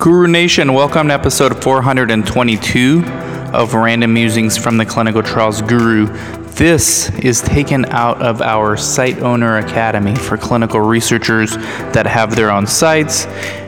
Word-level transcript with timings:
Guru 0.00 0.28
Nation, 0.28 0.72
welcome 0.72 1.08
to 1.08 1.12
episode 1.12 1.62
422 1.62 3.04
of 3.52 3.74
Random 3.74 4.14
Musings 4.14 4.56
from 4.56 4.78
the 4.78 4.86
Clinical 4.86 5.22
Trials 5.22 5.60
Guru. 5.60 6.06
This 6.54 7.10
is 7.18 7.42
taken 7.42 7.84
out 7.84 8.22
of 8.22 8.40
our 8.40 8.78
Site 8.78 9.18
Owner 9.18 9.58
Academy 9.58 10.16
for 10.16 10.38
clinical 10.38 10.80
researchers 10.80 11.54
that 11.92 12.06
have 12.06 12.34
their 12.34 12.50
own 12.50 12.66
sites. 12.66 13.26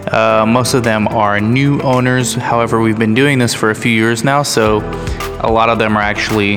Uh, 0.08 0.46
most 0.48 0.72
of 0.72 0.84
them 0.84 1.06
are 1.08 1.38
new 1.38 1.82
owners. 1.82 2.32
However, 2.32 2.80
we've 2.80 2.98
been 2.98 3.12
doing 3.12 3.38
this 3.38 3.52
for 3.52 3.68
a 3.68 3.74
few 3.74 3.92
years 3.92 4.24
now, 4.24 4.42
so 4.42 4.78
a 5.42 5.52
lot 5.52 5.68
of 5.68 5.78
them 5.78 5.98
are 5.98 6.02
actually 6.02 6.56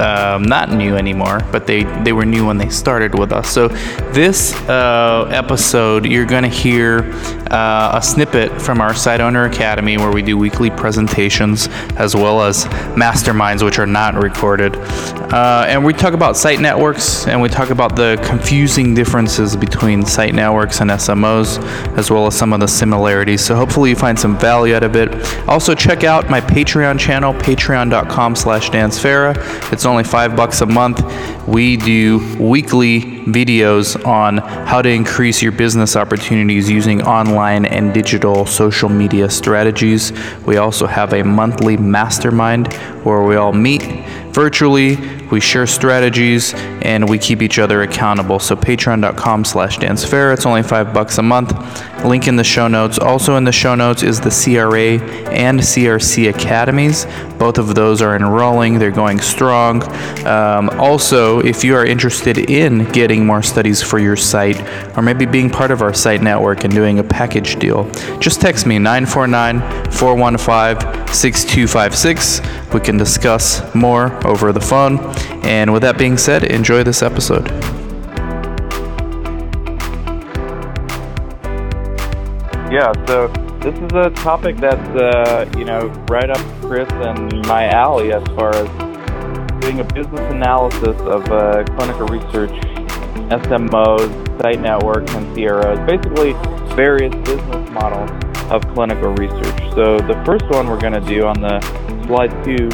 um, 0.00 0.42
not 0.42 0.70
new 0.70 0.96
anymore, 0.96 1.40
but 1.52 1.66
they, 1.66 1.84
they 2.02 2.12
were 2.12 2.24
new 2.24 2.46
when 2.46 2.58
they 2.58 2.70
started 2.70 3.18
with 3.18 3.32
us. 3.32 3.48
So, 3.50 3.68
this 4.12 4.54
uh, 4.68 5.28
episode, 5.30 6.06
you're 6.06 6.26
going 6.26 6.42
to 6.42 6.48
hear 6.48 7.12
uh, 7.50 7.92
a 7.94 8.02
snippet 8.02 8.60
from 8.60 8.80
our 8.80 8.94
Site 8.94 9.20
Owner 9.20 9.44
Academy 9.44 9.98
where 9.98 10.10
we 10.10 10.22
do 10.22 10.38
weekly 10.38 10.70
presentations 10.70 11.68
as 11.96 12.14
well 12.14 12.42
as 12.42 12.64
masterminds, 12.96 13.64
which 13.64 13.78
are 13.78 13.86
not 13.86 14.14
recorded. 14.14 14.76
Uh, 14.76 15.64
and 15.68 15.84
we 15.84 15.92
talk 15.92 16.14
about 16.14 16.36
site 16.36 16.60
networks 16.60 17.26
and 17.26 17.40
we 17.40 17.48
talk 17.48 17.70
about 17.70 17.94
the 17.94 18.20
confusing 18.24 18.94
differences 18.94 19.56
between 19.56 20.04
site 20.04 20.34
networks 20.34 20.80
and 20.80 20.90
SMOs, 20.90 21.62
as 21.96 22.10
well 22.10 22.26
as 22.26 22.36
some 22.36 22.52
of 22.52 22.60
the 22.60 22.68
similarities. 22.68 23.44
So, 23.44 23.54
hopefully, 23.54 23.90
you 23.90 23.96
find 23.96 24.18
some 24.18 24.38
value 24.38 24.74
out 24.74 24.82
of 24.82 24.96
it. 24.96 25.12
Also, 25.48 25.74
check 25.74 26.04
out 26.04 26.30
my 26.30 26.40
Patreon 26.40 26.98
channel, 26.98 27.34
patreon.com 27.34 28.36
slash 28.36 28.70
dansfera. 28.70 29.36
It's 29.72 29.84
only 29.90 30.04
five 30.04 30.36
bucks 30.36 30.60
a 30.60 30.66
month. 30.66 31.02
We 31.46 31.76
do 31.76 32.18
weekly 32.38 33.00
videos 33.26 34.02
on 34.06 34.38
how 34.38 34.80
to 34.82 34.88
increase 34.88 35.42
your 35.42 35.52
business 35.52 35.96
opportunities 35.96 36.70
using 36.70 37.02
online 37.02 37.64
and 37.64 37.92
digital 37.92 38.46
social 38.46 38.88
media 38.88 39.28
strategies. 39.28 40.12
We 40.46 40.56
also 40.58 40.86
have 40.86 41.12
a 41.12 41.22
monthly 41.22 41.76
mastermind 41.76 42.72
where 43.04 43.22
we 43.22 43.36
all 43.36 43.52
meet 43.52 43.82
virtually. 44.32 44.96
We 45.30 45.40
share 45.40 45.66
strategies 45.66 46.54
and 46.54 47.08
we 47.08 47.18
keep 47.18 47.42
each 47.42 47.58
other 47.58 47.82
accountable. 47.82 48.38
So 48.38 48.56
patreon.com 48.56 49.44
slash 49.44 49.78
dansfera 49.78 50.32
it's 50.32 50.46
only 50.46 50.62
five 50.62 50.92
bucks 50.92 51.18
a 51.18 51.22
month. 51.22 51.52
Link 52.04 52.28
in 52.28 52.36
the 52.36 52.44
show 52.44 52.66
notes. 52.66 52.98
Also 52.98 53.36
in 53.36 53.44
the 53.44 53.52
show 53.52 53.74
notes 53.74 54.02
is 54.02 54.20
the 54.20 54.30
cra 54.30 54.98
and 55.30 55.60
crc 55.60 56.28
academies. 56.28 57.06
Both 57.38 57.58
of 57.58 57.74
those 57.74 58.02
are 58.02 58.16
enrolling. 58.16 58.78
They're 58.78 58.90
going 58.90 59.20
strong. 59.20 59.82
Um, 60.26 60.70
also 60.80 61.40
if 61.40 61.62
you 61.62 61.74
are 61.74 61.84
interested 61.84 62.50
in 62.50 62.90
getting 62.92 63.26
more 63.26 63.42
studies 63.42 63.82
for 63.82 63.98
your 63.98 64.16
site 64.16 64.60
or 64.96 65.02
maybe 65.02 65.26
being 65.26 65.50
part 65.50 65.70
of 65.70 65.82
our 65.82 65.94
site 65.94 66.22
network 66.22 66.64
and 66.64 66.72
doing 66.72 66.98
a 66.98 67.04
package 67.04 67.56
deal 67.56 67.90
just 68.18 68.40
text 68.40 68.66
me 68.66 68.78
949 68.78 69.60
415 69.92 70.99
6256 71.12 72.40
we 72.72 72.80
can 72.80 72.96
discuss 72.96 73.62
more 73.74 74.14
over 74.26 74.52
the 74.52 74.60
phone. 74.60 74.98
And 75.44 75.72
with 75.72 75.82
that 75.82 75.98
being 75.98 76.16
said, 76.16 76.44
enjoy 76.44 76.84
this 76.84 77.02
episode. 77.02 77.48
Yeah, 82.70 82.92
so 83.06 83.26
this 83.60 83.74
is 83.74 83.92
a 83.94 84.10
topic 84.10 84.56
that's, 84.58 84.88
uh, 84.96 85.50
you 85.58 85.64
know, 85.64 85.88
right 86.08 86.30
up 86.30 86.40
Chris 86.62 86.88
and 86.92 87.44
my 87.46 87.68
alley 87.68 88.12
as 88.12 88.22
far 88.28 88.54
as 88.54 88.68
doing 89.60 89.80
a 89.80 89.84
business 89.92 90.20
analysis 90.32 90.96
of 91.00 91.30
uh, 91.32 91.64
clinical 91.76 92.06
research, 92.06 92.52
SMOs, 93.30 94.40
site 94.40 94.60
networks, 94.60 95.12
and 95.14 95.34
CROs, 95.34 95.78
basically 95.80 96.32
various 96.76 97.14
business 97.26 97.70
models 97.70 98.29
of 98.50 98.62
clinical 98.74 99.10
research. 99.14 99.60
So 99.74 99.98
the 99.98 100.20
first 100.26 100.44
one 100.50 100.68
we're 100.68 100.80
going 100.80 100.92
to 100.92 101.06
do 101.08 101.24
on 101.26 101.40
the 101.40 101.60
slide 102.06 102.32
two 102.44 102.66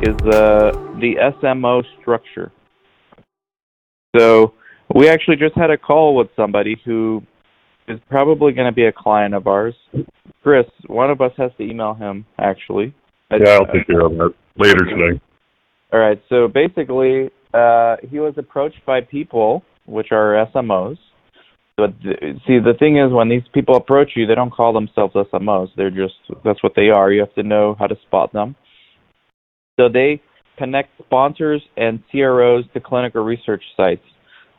is 0.00 0.16
the 0.18 0.72
the 1.00 1.16
SMO 1.42 1.82
structure. 2.00 2.52
So 4.16 4.54
we 4.94 5.08
actually 5.08 5.36
just 5.36 5.56
had 5.56 5.70
a 5.70 5.76
call 5.76 6.14
with 6.14 6.28
somebody 6.36 6.80
who 6.84 7.22
is 7.88 7.98
probably 8.08 8.52
going 8.52 8.66
to 8.66 8.74
be 8.74 8.86
a 8.86 8.92
client 8.92 9.34
of 9.34 9.46
ours. 9.46 9.74
Chris, 10.42 10.66
one 10.86 11.10
of 11.10 11.20
us 11.20 11.32
has 11.36 11.50
to 11.58 11.64
email 11.64 11.94
him 11.94 12.24
actually. 12.38 12.94
Yeah, 13.30 13.58
I'll 13.60 13.66
take 13.66 13.86
care 13.86 14.04
of 14.04 14.12
that 14.12 14.34
later 14.56 14.84
today. 14.84 15.20
All 15.92 16.00
right. 16.00 16.20
So 16.28 16.48
basically, 16.48 17.30
uh, 17.54 17.96
he 18.08 18.18
was 18.18 18.34
approached 18.36 18.84
by 18.86 19.00
people, 19.00 19.62
which 19.86 20.08
are 20.12 20.46
SMOs, 20.54 20.98
but 21.76 21.90
see, 22.02 22.58
the 22.58 22.74
thing 22.78 22.98
is, 22.98 23.12
when 23.12 23.28
these 23.28 23.42
people 23.54 23.76
approach 23.76 24.10
you, 24.14 24.26
they 24.26 24.34
don't 24.34 24.52
call 24.52 24.72
themselves 24.72 25.14
SMOs. 25.14 25.68
They're 25.76 25.90
just 25.90 26.14
that's 26.44 26.62
what 26.62 26.72
they 26.76 26.90
are. 26.90 27.10
You 27.10 27.20
have 27.20 27.34
to 27.34 27.42
know 27.42 27.76
how 27.78 27.86
to 27.86 27.96
spot 28.06 28.32
them. 28.32 28.54
So 29.80 29.88
they 29.88 30.20
connect 30.58 30.90
sponsors 31.04 31.62
and 31.76 32.02
CROs 32.10 32.64
to 32.74 32.80
clinical 32.80 33.24
research 33.24 33.62
sites. 33.76 34.04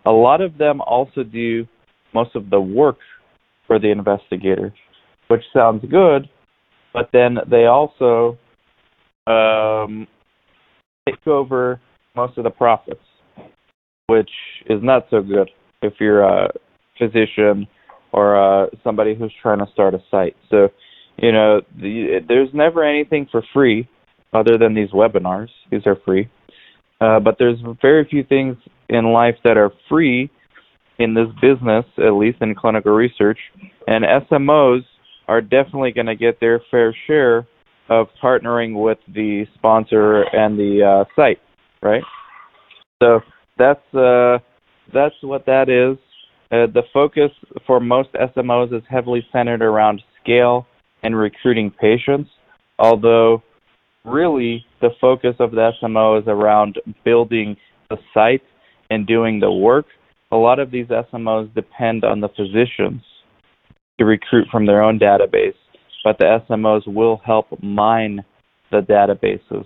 A 0.05 0.11
lot 0.11 0.41
of 0.41 0.57
them 0.57 0.81
also 0.81 1.23
do 1.23 1.67
most 2.13 2.35
of 2.35 2.49
the 2.49 2.59
work 2.59 2.97
for 3.67 3.79
the 3.79 3.91
investigator, 3.91 4.73
which 5.27 5.43
sounds 5.53 5.85
good, 5.89 6.27
but 6.93 7.09
then 7.13 7.37
they 7.49 7.65
also 7.65 8.37
um, 9.27 10.07
take 11.07 11.25
over 11.27 11.79
most 12.15 12.37
of 12.37 12.43
the 12.43 12.49
profits, 12.49 13.01
which 14.07 14.29
is 14.69 14.81
not 14.83 15.05
so 15.09 15.21
good 15.21 15.49
if 15.81 15.93
you're 15.99 16.23
a 16.23 16.49
physician 16.97 17.67
or 18.11 18.37
uh, 18.37 18.67
somebody 18.83 19.15
who's 19.15 19.33
trying 19.41 19.59
to 19.59 19.67
start 19.73 19.93
a 19.93 20.03
site. 20.11 20.35
So, 20.49 20.69
you 21.17 21.31
know, 21.31 21.61
the, 21.79 22.19
there's 22.27 22.49
never 22.53 22.83
anything 22.83 23.27
for 23.31 23.43
free 23.53 23.87
other 24.33 24.57
than 24.57 24.73
these 24.73 24.89
webinars. 24.89 25.49
These 25.71 25.85
are 25.85 25.97
free. 26.05 26.29
Uh, 27.01 27.19
but 27.19 27.35
there's 27.39 27.57
very 27.81 28.07
few 28.09 28.23
things 28.23 28.55
in 28.89 29.11
life 29.11 29.35
that 29.43 29.57
are 29.57 29.71
free 29.89 30.29
in 30.99 31.13
this 31.13 31.27
business, 31.41 31.85
at 31.97 32.13
least 32.13 32.37
in 32.41 32.55
clinical 32.55 32.93
research. 32.93 33.39
And 33.87 34.05
SMOs 34.29 34.81
are 35.27 35.41
definitely 35.41 35.91
going 35.91 36.05
to 36.05 36.15
get 36.15 36.39
their 36.39 36.61
fair 36.69 36.95
share 37.07 37.47
of 37.89 38.07
partnering 38.21 38.81
with 38.81 38.99
the 39.13 39.45
sponsor 39.55 40.23
and 40.33 40.57
the 40.57 41.05
uh, 41.05 41.05
site, 41.15 41.39
right? 41.81 42.03
So 43.01 43.19
that's 43.57 43.93
uh, 43.93 44.37
that's 44.93 45.15
what 45.21 45.45
that 45.45 45.69
is. 45.69 45.97
Uh, 46.53 46.67
the 46.67 46.83
focus 46.93 47.31
for 47.65 47.79
most 47.79 48.09
SMOs 48.13 48.71
is 48.71 48.83
heavily 48.87 49.25
centered 49.31 49.63
around 49.63 50.03
scale 50.21 50.67
and 51.01 51.17
recruiting 51.17 51.71
patients, 51.71 52.29
although 52.77 53.41
really 54.05 54.63
the 54.79 54.91
focus 55.01 55.33
of 55.39 55.49
the 55.49 55.71
SMO 55.81 56.21
is 56.21 56.27
around 56.27 56.79
building 57.03 57.57
the 57.89 57.97
site 58.13 58.43
and 58.91 59.07
doing 59.07 59.39
the 59.39 59.51
work. 59.51 59.87
A 60.31 60.35
lot 60.35 60.59
of 60.59 60.69
these 60.69 60.85
SMOs 60.87 61.51
depend 61.55 62.03
on 62.03 62.21
the 62.21 62.29
physicians 62.29 63.01
to 63.97 64.05
recruit 64.05 64.47
from 64.51 64.67
their 64.67 64.83
own 64.83 64.99
database, 64.99 65.55
but 66.03 66.19
the 66.19 66.39
SMOs 66.47 66.85
will 66.85 67.19
help 67.25 67.47
mine 67.63 68.23
the 68.69 68.81
databases. 68.81 69.65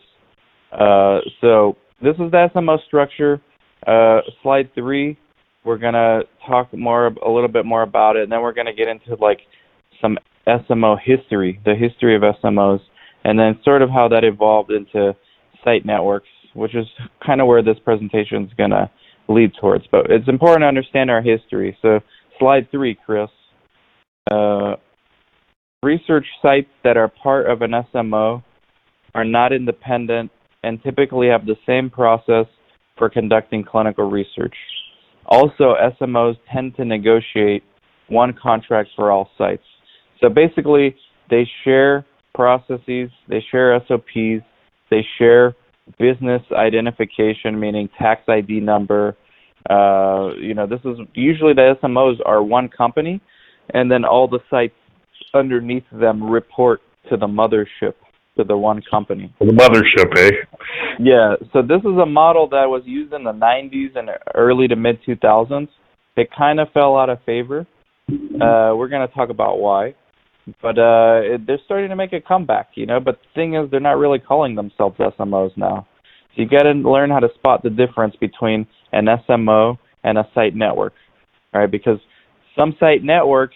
Uh, 0.72 1.20
so 1.42 1.76
this 2.02 2.14
is 2.14 2.32
the 2.32 2.48
SMO 2.56 2.78
structure. 2.86 3.42
Uh, 3.86 4.22
slide 4.42 4.74
three 4.74 5.18
we're 5.68 5.78
gonna 5.78 6.22
talk 6.48 6.74
more 6.74 7.08
a 7.08 7.30
little 7.30 7.50
bit 7.50 7.66
more 7.66 7.84
about 7.84 8.16
it, 8.16 8.24
and 8.24 8.32
then 8.32 8.42
we're 8.42 8.54
gonna 8.54 8.74
get 8.74 8.88
into 8.88 9.16
like 9.22 9.42
some 10.02 10.18
SMO 10.48 10.98
history, 10.98 11.60
the 11.66 11.76
history 11.76 12.16
of 12.16 12.22
SMOs, 12.22 12.80
and 13.26 13.38
then 13.38 13.60
sort 13.64 13.82
of 13.82 13.90
how 13.90 14.08
that 14.08 14.24
evolved 14.24 14.72
into 14.72 15.14
site 15.66 15.86
networks, 15.86 16.30
which 16.54 16.74
is 16.74 16.88
kind 17.24 17.42
of 17.42 17.48
where 17.48 17.62
this 17.62 17.78
presentation 17.84 18.46
is 18.46 18.52
gonna 18.58 18.90
lead 19.28 19.52
towards. 19.60 19.86
But 19.92 20.10
it's 20.10 20.30
important 20.30 20.62
to 20.62 20.68
understand 20.68 21.12
our 21.12 21.22
history. 21.22 21.78
So 21.82 22.00
slide 22.40 22.72
three, 22.72 22.98
Chris. 23.06 23.30
Uh, 24.32 24.76
research 25.84 26.26
sites 26.42 26.70
that 26.86 26.96
are 26.96 27.10
part 27.10 27.50
of 27.50 27.62
an 27.62 27.72
SMO 27.94 28.42
are 29.14 29.26
not 29.26 29.52
independent 29.52 30.32
and 30.64 30.82
typically 30.82 31.28
have 31.28 31.46
the 31.46 31.56
same 31.66 31.90
process 31.90 32.46
for 32.98 33.10
conducting 33.10 33.64
clinical 33.64 34.10
research. 34.10 34.56
Also, 35.28 35.76
SMOs 36.00 36.38
tend 36.52 36.76
to 36.78 36.86
negotiate 36.86 37.64
one 38.08 38.34
contract 38.34 38.90
for 38.96 39.12
all 39.12 39.30
sites. 39.38 39.64
So 40.22 40.30
basically, 40.30 40.96
they 41.30 41.48
share 41.64 42.06
processes, 42.34 43.10
they 43.28 43.44
share 43.52 43.80
SOPs, 43.88 44.46
they 44.90 45.06
share 45.18 45.56
business 46.00 46.42
identification, 46.54 47.60
meaning 47.60 47.90
tax 47.98 48.22
ID 48.28 48.60
number. 48.62 49.18
Uh, 49.70 50.32
you 50.40 50.54
know, 50.54 50.66
this 50.66 50.80
is 50.86 50.98
usually 51.14 51.54
the 51.54 51.76
SMOs 51.84 52.20
are 52.26 52.42
one 52.42 52.70
company, 52.70 53.22
and 53.74 53.92
then 53.92 54.06
all 54.06 54.28
the 54.28 54.40
sites 54.50 54.76
underneath 55.34 55.84
them 55.92 56.24
report 56.24 56.82
to 57.10 57.18
the 57.18 57.28
mothership 57.28 57.94
to 58.38 58.44
the 58.44 58.58
one 58.58 58.82
company. 58.90 59.34
The 59.40 59.46
mothership, 59.46 60.18
eh? 60.18 60.32
Yeah. 61.00 61.36
So 61.54 61.62
this 61.62 61.82
is 61.82 61.98
a 62.02 62.06
model 62.06 62.48
that 62.50 62.66
was 62.66 62.84
used 62.86 63.14
in 63.14 63.24
the 63.24 63.34
90s 63.34 63.96
and 63.96 64.10
early 64.36 64.68
to 64.68 64.76
mid 64.76 65.00
2000s. 65.08 65.68
It 66.16 66.30
kind 66.36 66.60
of 66.60 66.70
fell 66.74 66.98
out 66.98 67.10
of 67.10 67.20
favor. 67.26 67.68
Uh, 68.10 68.74
we're 68.76 68.88
going 68.88 69.08
to 69.08 69.14
talk 69.14 69.30
about 69.30 69.60
why. 69.60 69.94
but 70.62 70.80
uh, 70.80 71.20
it, 71.24 71.46
they're 71.46 71.60
starting 71.66 71.90
to 71.90 71.96
make 71.96 72.14
a 72.14 72.22
comeback, 72.22 72.70
you 72.76 72.86
know. 72.86 73.00
But 73.00 73.20
the 73.20 73.28
thing 73.36 73.56
is, 73.56 73.70
they're 73.70 73.80
not 73.80 73.98
really 73.98 74.20
calling 74.20 74.56
themselves 74.56 74.98
SMOs 74.98 75.52
now. 75.58 75.88
So 76.36 76.42
you 76.42 76.48
got 76.48 76.64
to 76.64 76.72
learn 76.72 77.10
how 77.10 77.20
to 77.20 77.30
spot 77.36 77.64
the 77.64 77.70
difference 77.70 78.16
between 78.20 78.66
an 78.94 79.08
SMO 79.28 79.78
and 80.04 80.18
a 80.18 80.28
site 80.34 80.56
network, 80.56 80.94
all 81.54 81.62
right? 81.62 81.72
Because 81.72 82.00
some 82.58 82.76
site 82.80 83.04
networks 83.04 83.56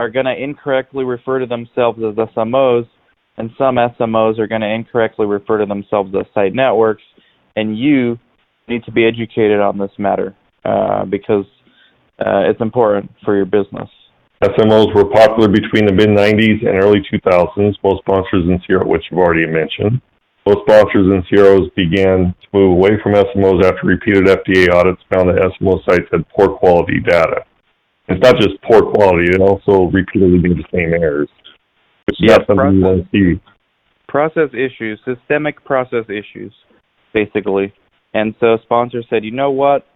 are 0.00 0.10
going 0.10 0.26
to 0.26 0.34
incorrectly 0.34 1.04
refer 1.04 1.38
to 1.38 1.46
themselves 1.46 1.98
as 1.98 2.14
SMOs, 2.34 2.88
and 3.38 3.50
some 3.58 3.76
SMOs 3.76 4.38
are 4.38 4.46
going 4.46 4.62
to 4.62 4.68
incorrectly 4.68 5.26
refer 5.26 5.58
to 5.58 5.66
themselves 5.66 6.14
as 6.18 6.26
site 6.34 6.54
networks, 6.54 7.02
and 7.54 7.78
you 7.78 8.18
need 8.68 8.84
to 8.84 8.92
be 8.92 9.06
educated 9.06 9.60
on 9.60 9.78
this 9.78 9.90
matter 9.98 10.34
uh, 10.64 11.04
because 11.04 11.44
uh, 12.18 12.48
it's 12.48 12.60
important 12.60 13.10
for 13.24 13.36
your 13.36 13.46
business. 13.46 13.88
SMOs 14.42 14.94
were 14.94 15.08
popular 15.08 15.48
between 15.48 15.86
the 15.86 15.92
mid 15.92 16.08
90s 16.08 16.60
and 16.66 16.82
early 16.84 17.00
2000s. 17.12 17.74
Most 17.82 18.00
sponsors 18.00 18.44
and 18.44 18.62
CRO, 18.64 18.86
which 18.86 19.04
you've 19.10 19.20
already 19.20 19.46
mentioned. 19.46 20.00
Most 20.46 20.60
sponsors 20.68 21.08
and 21.08 21.26
CROs 21.26 21.70
began 21.74 22.34
to 22.40 22.46
move 22.52 22.72
away 22.72 23.00
from 23.02 23.14
SMOs 23.14 23.64
after 23.64 23.86
repeated 23.86 24.26
FDA 24.26 24.72
audits 24.72 25.02
found 25.12 25.28
that 25.28 25.42
SMO 25.58 25.82
sites 25.88 26.08
had 26.12 26.28
poor 26.28 26.48
quality 26.48 27.00
data. 27.00 27.44
It's 28.08 28.22
not 28.22 28.36
just 28.36 28.60
poor 28.62 28.82
quality; 28.92 29.30
it 29.32 29.40
also 29.40 29.90
repeatedly 29.90 30.38
made 30.38 30.58
the 30.58 30.68
same 30.72 30.94
errors. 30.94 31.28
Is 32.08 32.16
Yeah, 32.20 32.36
not 32.36 32.46
something 32.46 32.74
you 32.74 32.84
want 32.84 33.10
to 33.10 33.34
see. 33.36 33.40
process 34.08 34.48
issues, 34.54 35.00
systemic 35.04 35.64
process 35.64 36.04
issues, 36.08 36.52
basically. 37.12 37.72
And 38.14 38.34
so 38.40 38.58
sponsors 38.62 39.06
said, 39.10 39.24
you 39.24 39.32
know 39.32 39.50
what, 39.50 39.86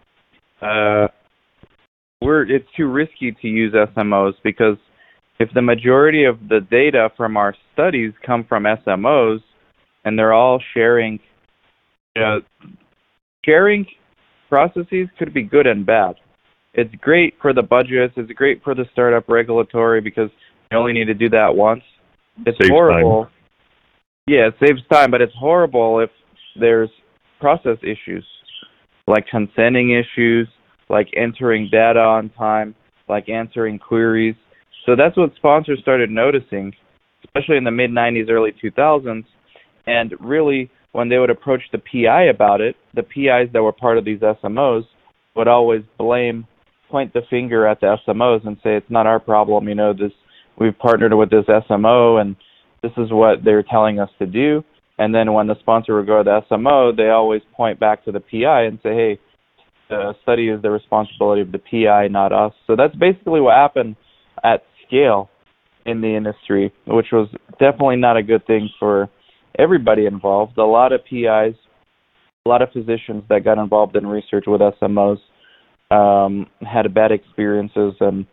uh, 0.61 1.07
we're 2.21 2.43
it's 2.43 2.67
too 2.77 2.87
risky 2.87 3.31
to 3.41 3.47
use 3.47 3.73
SMOs 3.73 4.33
because 4.43 4.77
if 5.39 5.49
the 5.55 5.61
majority 5.61 6.25
of 6.25 6.37
the 6.49 6.59
data 6.69 7.09
from 7.17 7.35
our 7.35 7.55
studies 7.73 8.13
come 8.23 8.43
from 8.47 8.63
SMOs 8.65 9.39
and 10.05 10.19
they're 10.19 10.33
all 10.33 10.61
sharing, 10.73 11.19
you 12.15 12.21
know, 12.21 12.41
sharing 13.43 13.85
processes 14.49 15.07
could 15.17 15.33
be 15.33 15.41
good 15.41 15.65
and 15.65 15.85
bad. 15.85 16.15
It's 16.73 16.93
great 17.01 17.33
for 17.41 17.53
the 17.53 17.63
budgets. 17.63 18.13
It's 18.17 18.31
great 18.33 18.63
for 18.63 18.75
the 18.75 18.85
startup 18.91 19.27
regulatory 19.27 19.99
because 20.01 20.29
you 20.71 20.77
only 20.77 20.93
need 20.93 21.05
to 21.05 21.13
do 21.13 21.29
that 21.29 21.55
once. 21.55 21.81
It's 22.45 22.57
Saves 22.57 22.69
time. 22.69 22.71
horrible. 22.71 23.27
Yeah, 24.27 24.47
it 24.47 24.55
saves 24.65 24.81
time, 24.91 25.11
but 25.11 25.21
it's 25.21 25.33
horrible 25.37 25.99
if 25.99 26.09
there's 26.59 26.89
process 27.39 27.77
issues, 27.81 28.25
like 29.07 29.27
consenting 29.27 29.91
issues, 29.91 30.47
like 30.89 31.09
entering 31.15 31.69
data 31.71 31.99
on 31.99 32.29
time, 32.29 32.75
like 33.09 33.29
answering 33.29 33.79
queries. 33.79 34.35
So 34.85 34.95
that's 34.95 35.17
what 35.17 35.35
sponsors 35.35 35.79
started 35.81 36.09
noticing, 36.09 36.73
especially 37.25 37.57
in 37.57 37.63
the 37.63 37.71
mid 37.71 37.91
90s, 37.91 38.29
early 38.29 38.53
2000s. 38.63 39.25
And 39.87 40.13
really, 40.19 40.69
when 40.91 41.09
they 41.09 41.17
would 41.17 41.29
approach 41.29 41.61
the 41.71 41.79
PI 41.79 42.25
about 42.25 42.61
it, 42.61 42.75
the 42.93 43.03
PIs 43.03 43.51
that 43.53 43.63
were 43.63 43.73
part 43.73 43.97
of 43.97 44.05
these 44.05 44.19
SMOs 44.19 44.83
would 45.35 45.47
always 45.47 45.81
blame, 45.97 46.45
point 46.89 47.13
the 47.13 47.21
finger 47.29 47.65
at 47.65 47.79
the 47.79 47.97
SMOs 48.07 48.45
and 48.45 48.57
say, 48.57 48.75
it's 48.75 48.89
not 48.89 49.07
our 49.07 49.19
problem. 49.19 49.67
You 49.67 49.75
know, 49.75 49.93
this, 49.93 50.11
we've 50.59 50.77
partnered 50.77 51.13
with 51.13 51.29
this 51.29 51.45
SMO 51.45 52.21
and 52.21 52.35
this 52.81 52.91
is 52.97 53.11
what 53.11 53.43
they're 53.43 53.63
telling 53.63 53.99
us 53.99 54.09
to 54.19 54.25
do. 54.25 54.63
And 54.97 55.13
then 55.15 55.33
when 55.33 55.47
the 55.47 55.55
sponsor 55.59 55.95
would 55.95 56.07
go 56.07 56.23
to 56.23 56.23
the 56.23 56.55
SMO, 56.55 56.95
they 56.95 57.09
always 57.09 57.41
point 57.55 57.79
back 57.79 58.05
to 58.05 58.11
the 58.11 58.19
PI 58.19 58.63
and 58.63 58.79
say, 58.83 58.93
hey, 58.93 59.19
the 59.89 60.13
study 60.23 60.49
is 60.49 60.61
the 60.61 60.71
responsibility 60.71 61.41
of 61.41 61.51
the 61.51 61.59
PI, 61.59 62.07
not 62.07 62.31
us. 62.31 62.53
So 62.67 62.75
that's 62.75 62.95
basically 62.95 63.41
what 63.41 63.55
happened 63.55 63.95
at 64.43 64.63
scale 64.87 65.29
in 65.85 66.01
the 66.01 66.15
industry, 66.15 66.71
which 66.87 67.07
was 67.11 67.27
definitely 67.59 67.97
not 67.97 68.17
a 68.17 68.23
good 68.23 68.45
thing 68.45 68.69
for 68.79 69.09
everybody 69.57 70.05
involved. 70.05 70.57
A 70.57 70.63
lot 70.63 70.93
of 70.93 71.01
PIs, 71.03 71.55
a 72.45 72.49
lot 72.49 72.61
of 72.61 72.71
physicians 72.71 73.23
that 73.29 73.43
got 73.43 73.57
involved 73.57 73.95
in 73.95 74.07
research 74.07 74.45
with 74.47 74.61
SMOs 74.61 75.19
um, 75.91 76.47
had 76.61 76.91
bad 76.93 77.11
experiences 77.11 77.93
and 77.99 78.25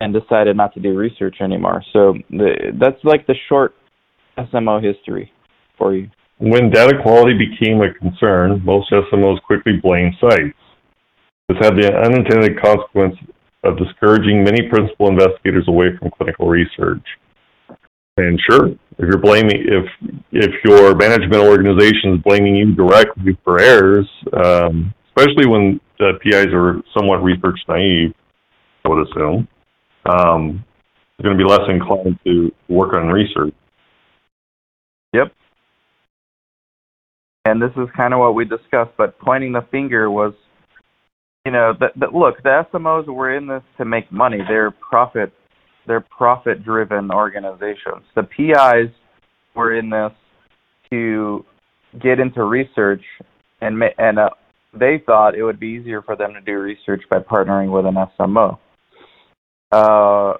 and 0.00 0.12
decided 0.12 0.56
not 0.56 0.74
to 0.74 0.80
do 0.80 0.96
research 0.96 1.36
anymore. 1.40 1.82
So 1.92 2.14
the, 2.30 2.72
that's 2.80 3.02
like 3.04 3.26
the 3.26 3.34
short 3.48 3.74
SMO 4.38 4.82
history 4.82 5.32
for 5.78 5.94
you. 5.94 6.10
When 6.38 6.70
data 6.70 6.98
quality 7.02 7.32
became 7.32 7.80
a 7.80 7.94
concern, 7.94 8.62
most 8.64 8.90
SMOs 8.92 9.40
quickly 9.42 9.80
blamed 9.82 10.14
sites. 10.20 10.58
This 11.48 11.58
had 11.60 11.76
the 11.76 11.90
unintended 12.04 12.60
consequence 12.60 13.16
of 13.64 13.78
discouraging 13.78 14.44
many 14.44 14.68
principal 14.68 15.08
investigators 15.08 15.64
away 15.68 15.96
from 15.98 16.10
clinical 16.10 16.48
research. 16.48 17.02
And 18.18 18.40
sure, 18.50 18.68
if 18.68 18.78
you're 18.98 19.18
blaming, 19.18 19.64
if 19.66 19.84
if 20.32 20.52
your 20.64 20.94
management 20.94 21.42
organization 21.42 22.14
is 22.14 22.22
blaming 22.22 22.56
you 22.56 22.74
directly 22.74 23.36
for 23.44 23.60
errors, 23.60 24.08
um, 24.32 24.94
especially 25.08 25.46
when 25.46 25.80
the 25.98 26.12
PIs 26.22 26.48
are 26.52 26.82
somewhat 26.96 27.22
research 27.22 27.58
naive, 27.68 28.14
I 28.84 28.88
would 28.88 29.06
assume, 29.06 29.48
um, 30.08 30.64
going 31.22 31.36
to 31.36 31.42
be 31.42 31.48
less 31.48 31.68
inclined 31.68 32.18
to 32.24 32.52
work 32.68 32.94
on 32.94 33.08
research. 33.08 33.54
Yep. 35.12 35.32
And 37.44 37.62
this 37.62 37.70
is 37.76 37.88
kind 37.96 38.12
of 38.12 38.20
what 38.20 38.34
we 38.34 38.44
discussed, 38.44 38.90
but 38.98 39.18
pointing 39.18 39.52
the 39.52 39.66
finger 39.70 40.10
was, 40.10 40.34
you 41.44 41.52
know, 41.52 41.72
that, 41.80 41.92
that 41.98 42.12
look, 42.12 42.42
the 42.42 42.64
SMOs 42.72 43.06
were 43.06 43.34
in 43.36 43.46
this 43.46 43.62
to 43.78 43.84
make 43.84 44.10
money. 44.10 44.38
They're 44.48 44.72
profit, 44.72 45.32
they're 45.86 46.04
profit-driven 46.16 47.10
organizations. 47.10 48.02
The 48.14 48.24
PIs 48.24 48.92
were 49.54 49.76
in 49.76 49.90
this 49.90 50.12
to 50.90 51.44
get 52.02 52.20
into 52.20 52.42
research, 52.42 53.02
and 53.60 53.82
and 53.98 54.18
uh, 54.18 54.30
they 54.78 55.02
thought 55.06 55.34
it 55.34 55.42
would 55.42 55.60
be 55.60 55.68
easier 55.68 56.02
for 56.02 56.16
them 56.16 56.34
to 56.34 56.40
do 56.40 56.58
research 56.58 57.02
by 57.08 57.20
partnering 57.20 57.72
with 57.72 57.86
an 57.86 57.94
SMO. 58.18 58.58
Uh, 59.72 60.34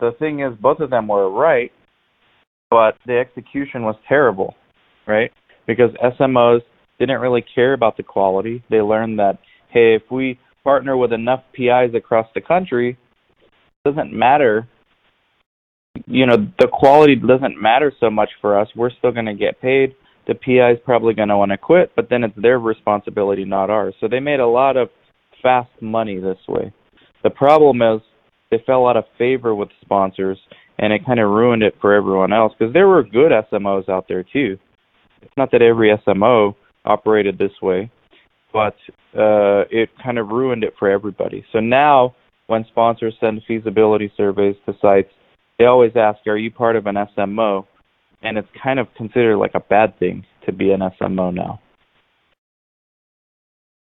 the 0.00 0.12
thing 0.18 0.40
is, 0.40 0.52
both 0.60 0.80
of 0.80 0.90
them 0.90 1.08
were 1.08 1.30
right, 1.30 1.72
but 2.70 2.96
the 3.06 3.18
execution 3.18 3.82
was 3.82 3.96
terrible, 4.08 4.54
right? 5.06 5.30
Because 5.66 5.90
SMOs 6.02 6.60
didn't 6.98 7.20
really 7.20 7.44
care 7.54 7.74
about 7.74 7.96
the 7.96 8.02
quality. 8.02 8.62
They 8.70 8.80
learned 8.80 9.18
that, 9.18 9.38
hey, 9.68 9.94
if 9.94 10.02
we 10.10 10.38
partner 10.64 10.96
with 10.96 11.12
enough 11.12 11.42
PIs 11.52 11.94
across 11.94 12.26
the 12.34 12.40
country, 12.40 12.96
it 13.40 13.90
doesn't 13.90 14.12
matter. 14.12 14.68
You 16.06 16.26
know, 16.26 16.36
the 16.58 16.68
quality 16.72 17.16
doesn't 17.16 17.60
matter 17.60 17.92
so 18.00 18.10
much 18.10 18.30
for 18.40 18.58
us. 18.58 18.68
We're 18.74 18.90
still 18.90 19.12
going 19.12 19.26
to 19.26 19.34
get 19.34 19.60
paid. 19.60 19.94
The 20.26 20.34
PI 20.34 20.72
is 20.72 20.78
probably 20.84 21.14
going 21.14 21.28
to 21.28 21.36
want 21.36 21.50
to 21.50 21.58
quit, 21.58 21.92
but 21.96 22.08
then 22.08 22.22
it's 22.22 22.34
their 22.40 22.58
responsibility, 22.58 23.44
not 23.44 23.70
ours. 23.70 23.94
So 24.00 24.08
they 24.08 24.20
made 24.20 24.40
a 24.40 24.46
lot 24.46 24.76
of 24.76 24.88
fast 25.42 25.70
money 25.80 26.18
this 26.20 26.38
way. 26.48 26.72
The 27.24 27.30
problem 27.30 27.82
is 27.82 28.00
they 28.52 28.62
fell 28.66 28.86
out 28.86 28.98
of 28.98 29.04
favor 29.16 29.54
with 29.54 29.70
sponsors 29.80 30.38
and 30.78 30.92
it 30.92 31.04
kind 31.06 31.18
of 31.18 31.30
ruined 31.30 31.62
it 31.62 31.74
for 31.80 31.94
everyone 31.94 32.32
else 32.32 32.52
because 32.56 32.72
there 32.74 32.86
were 32.86 33.02
good 33.02 33.32
SMOs 33.50 33.88
out 33.88 34.06
there 34.08 34.22
too. 34.22 34.58
It's 35.22 35.36
not 35.36 35.50
that 35.52 35.62
every 35.62 35.90
SMO 36.06 36.54
operated 36.84 37.38
this 37.38 37.52
way, 37.62 37.90
but 38.52 38.74
uh, 39.16 39.64
it 39.70 39.88
kind 40.02 40.18
of 40.18 40.28
ruined 40.28 40.64
it 40.64 40.74
for 40.78 40.90
everybody. 40.90 41.44
So 41.52 41.60
now, 41.60 42.14
when 42.48 42.66
sponsors 42.68 43.14
send 43.20 43.40
feasibility 43.48 44.12
surveys 44.16 44.56
to 44.66 44.74
sites, 44.82 45.10
they 45.58 45.64
always 45.64 45.92
ask, 45.96 46.18
"Are 46.26 46.36
you 46.36 46.50
part 46.50 46.76
of 46.76 46.86
an 46.86 46.96
SMO?" 46.96 47.66
And 48.22 48.36
it's 48.36 48.48
kind 48.62 48.78
of 48.78 48.88
considered 48.96 49.38
like 49.38 49.54
a 49.54 49.60
bad 49.60 49.98
thing 49.98 50.26
to 50.44 50.52
be 50.52 50.72
an 50.72 50.80
SMO 50.80 51.32
now. 51.32 51.60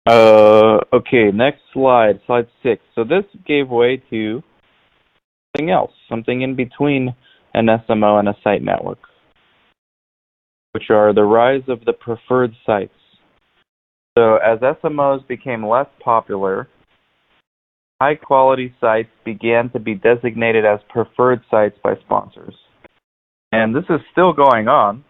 Uh, 0.05 0.79
okay, 0.91 1.31
next 1.33 1.61
slide, 1.73 2.19
slide 2.25 2.47
six. 2.61 2.81
So 2.93 3.03
this 3.03 3.23
gave 3.47 3.69
way 3.69 4.01
to 4.09 4.43
something 5.55 5.71
else, 5.71 5.91
something 6.09 6.41
in 6.41 6.55
between 6.55 7.15
an 7.53 7.67
SMO 7.67 8.19
and 8.19 8.27
a 8.27 8.35
site 8.43 8.61
network, 8.61 8.99
which 10.71 10.89
are 10.89 11.13
the 11.13 11.23
rise 11.23 11.63
of 11.67 11.85
the 11.85 11.93
preferred 11.93 12.53
sites. 12.65 12.91
So 14.17 14.37
as 14.37 14.59
SMOs 14.59 15.25
became 15.27 15.65
less 15.65 15.87
popular, 16.03 16.67
high 18.01 18.15
quality 18.15 18.73
sites 18.81 19.09
began 19.23 19.69
to 19.69 19.79
be 19.79 19.95
designated 19.95 20.65
as 20.65 20.79
preferred 20.89 21.41
sites 21.49 21.77
by 21.81 21.95
sponsors. 22.05 22.55
And 23.51 23.73
this 23.73 23.85
is 23.89 24.01
still 24.11 24.33
going 24.33 24.67
on. 24.67 25.03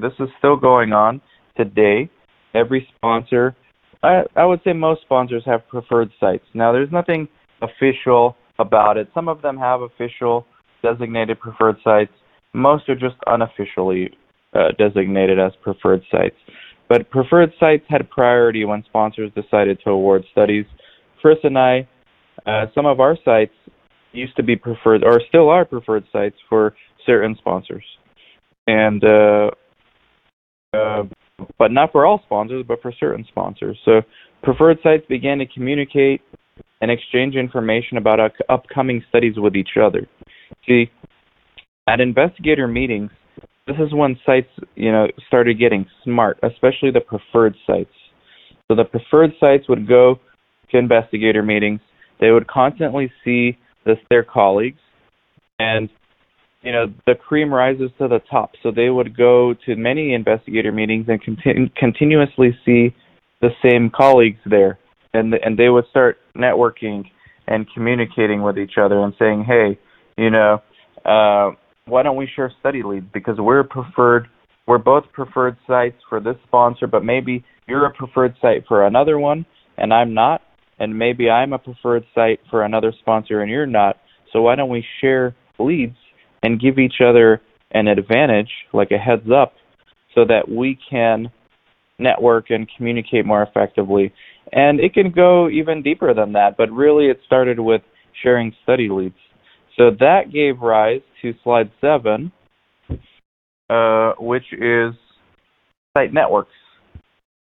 This 0.00 0.12
is 0.20 0.28
still 0.38 0.56
going 0.56 0.92
on 0.92 1.20
today. 1.56 2.10
Every 2.54 2.86
sponsor, 2.96 3.56
I, 4.04 4.22
I 4.36 4.44
would 4.44 4.60
say 4.64 4.72
most 4.72 5.02
sponsors 5.02 5.42
have 5.46 5.66
preferred 5.68 6.10
sites. 6.20 6.44
Now, 6.54 6.72
there's 6.72 6.92
nothing 6.92 7.28
official 7.62 8.36
about 8.58 8.96
it. 8.96 9.08
Some 9.14 9.28
of 9.28 9.42
them 9.42 9.56
have 9.56 9.80
official 9.80 10.46
designated 10.82 11.40
preferred 11.40 11.76
sites. 11.82 12.12
Most 12.52 12.88
are 12.88 12.94
just 12.94 13.16
unofficially 13.26 14.10
uh, 14.54 14.68
designated 14.78 15.38
as 15.40 15.52
preferred 15.62 16.02
sites. 16.10 16.36
But 16.88 17.10
preferred 17.10 17.50
sites 17.58 17.84
had 17.88 18.08
priority 18.10 18.64
when 18.64 18.84
sponsors 18.84 19.32
decided 19.34 19.80
to 19.84 19.90
award 19.90 20.24
studies. 20.30 20.66
Chris 21.20 21.38
and 21.42 21.58
I, 21.58 21.88
uh, 22.46 22.66
some 22.74 22.86
of 22.86 23.00
our 23.00 23.16
sites 23.24 23.54
used 24.12 24.36
to 24.36 24.42
be 24.42 24.54
preferred 24.56 25.02
or 25.02 25.20
still 25.28 25.48
are 25.48 25.64
preferred 25.64 26.04
sites 26.12 26.36
for 26.48 26.74
certain 27.06 27.34
sponsors, 27.38 27.84
and 28.66 29.02
uh, 29.04 29.50
uh, 30.74 31.02
but 31.58 31.72
not 31.72 31.92
for 31.92 32.06
all 32.06 32.20
sponsors, 32.24 32.64
but 32.66 32.80
for 32.82 32.92
certain 32.98 33.24
sponsors. 33.28 33.78
So 33.84 34.02
preferred 34.42 34.78
sites 34.82 35.04
began 35.08 35.38
to 35.38 35.46
communicate 35.46 36.20
and 36.80 36.90
exchange 36.90 37.34
information 37.34 37.96
about 37.96 38.20
upcoming 38.48 39.02
studies 39.08 39.34
with 39.36 39.56
each 39.56 39.76
other. 39.80 40.06
See, 40.66 40.90
at 41.88 42.00
investigator 42.00 42.68
meetings, 42.68 43.10
this 43.66 43.76
is 43.78 43.94
when 43.94 44.18
sites, 44.26 44.50
you 44.74 44.92
know, 44.92 45.06
started 45.26 45.58
getting 45.58 45.86
smart, 46.04 46.38
especially 46.42 46.90
the 46.90 47.00
preferred 47.00 47.54
sites. 47.66 47.90
So 48.68 48.76
the 48.76 48.84
preferred 48.84 49.30
sites 49.40 49.68
would 49.68 49.88
go 49.88 50.20
to 50.70 50.78
investigator 50.78 51.42
meetings. 51.42 51.80
They 52.20 52.30
would 52.30 52.46
constantly 52.46 53.10
see 53.24 53.58
this, 53.86 53.98
their 54.10 54.22
colleagues, 54.22 54.80
and 55.58 55.88
you 56.64 56.72
know 56.72 56.86
the 57.06 57.14
cream 57.14 57.52
rises 57.52 57.90
to 57.98 58.08
the 58.08 58.20
top. 58.30 58.52
So 58.62 58.70
they 58.70 58.90
would 58.90 59.16
go 59.16 59.54
to 59.66 59.76
many 59.76 60.14
investigator 60.14 60.72
meetings 60.72 61.06
and 61.08 61.22
continu- 61.22 61.74
continuously 61.76 62.56
see 62.64 62.94
the 63.40 63.50
same 63.62 63.90
colleagues 63.94 64.40
there, 64.46 64.78
and 65.12 65.34
and 65.34 65.58
they 65.58 65.68
would 65.68 65.84
start 65.90 66.18
networking 66.36 67.04
and 67.46 67.66
communicating 67.74 68.42
with 68.42 68.58
each 68.58 68.78
other 68.80 69.00
and 69.00 69.14
saying, 69.18 69.44
hey, 69.46 69.78
you 70.16 70.30
know. 70.30 70.62
Uh, 71.04 71.50
why 71.86 72.02
don't 72.02 72.16
we 72.16 72.26
share 72.34 72.50
study 72.60 72.82
leads? 72.82 73.04
Because 73.12 73.36
we're 73.38 73.62
preferred, 73.62 74.26
we're 74.66 74.78
both 74.78 75.04
preferred 75.12 75.58
sites 75.66 75.98
for 76.08 76.18
this 76.18 76.36
sponsor, 76.46 76.86
but 76.86 77.04
maybe 77.04 77.44
you're 77.68 77.84
a 77.84 77.92
preferred 77.92 78.34
site 78.40 78.64
for 78.66 78.86
another 78.86 79.18
one 79.18 79.44
and 79.76 79.92
I'm 79.92 80.14
not, 80.14 80.42
and 80.78 80.98
maybe 80.98 81.30
I'm 81.30 81.52
a 81.52 81.58
preferred 81.58 82.04
site 82.14 82.40
for 82.50 82.64
another 82.64 82.92
sponsor 83.00 83.40
and 83.40 83.50
you're 83.50 83.66
not. 83.66 83.96
So 84.32 84.42
why 84.42 84.56
don't 84.56 84.68
we 84.68 84.84
share 85.00 85.34
leads 85.58 85.96
and 86.44 86.60
give 86.60 86.78
each 86.78 87.00
other 87.04 87.40
an 87.72 87.88
advantage, 87.88 88.50
like 88.72 88.90
a 88.90 88.98
heads 88.98 89.28
up, 89.34 89.54
so 90.14 90.24
that 90.26 90.48
we 90.48 90.78
can 90.90 91.32
network 91.98 92.50
and 92.50 92.68
communicate 92.76 93.24
more 93.24 93.42
effectively. 93.42 94.12
And 94.52 94.78
it 94.78 94.92
can 94.92 95.10
go 95.10 95.48
even 95.48 95.82
deeper 95.82 96.12
than 96.12 96.32
that, 96.34 96.56
but 96.58 96.70
really 96.70 97.06
it 97.06 97.18
started 97.26 97.58
with 97.58 97.80
sharing 98.22 98.52
study 98.62 98.88
leads. 98.90 99.16
So 99.76 99.90
that 99.98 100.32
gave 100.32 100.60
rise 100.60 101.00
to 101.22 101.32
slide 101.42 101.70
seven, 101.80 102.30
uh, 103.70 104.12
which 104.18 104.44
is 104.52 104.92
site 105.96 106.12
networks. 106.12 106.52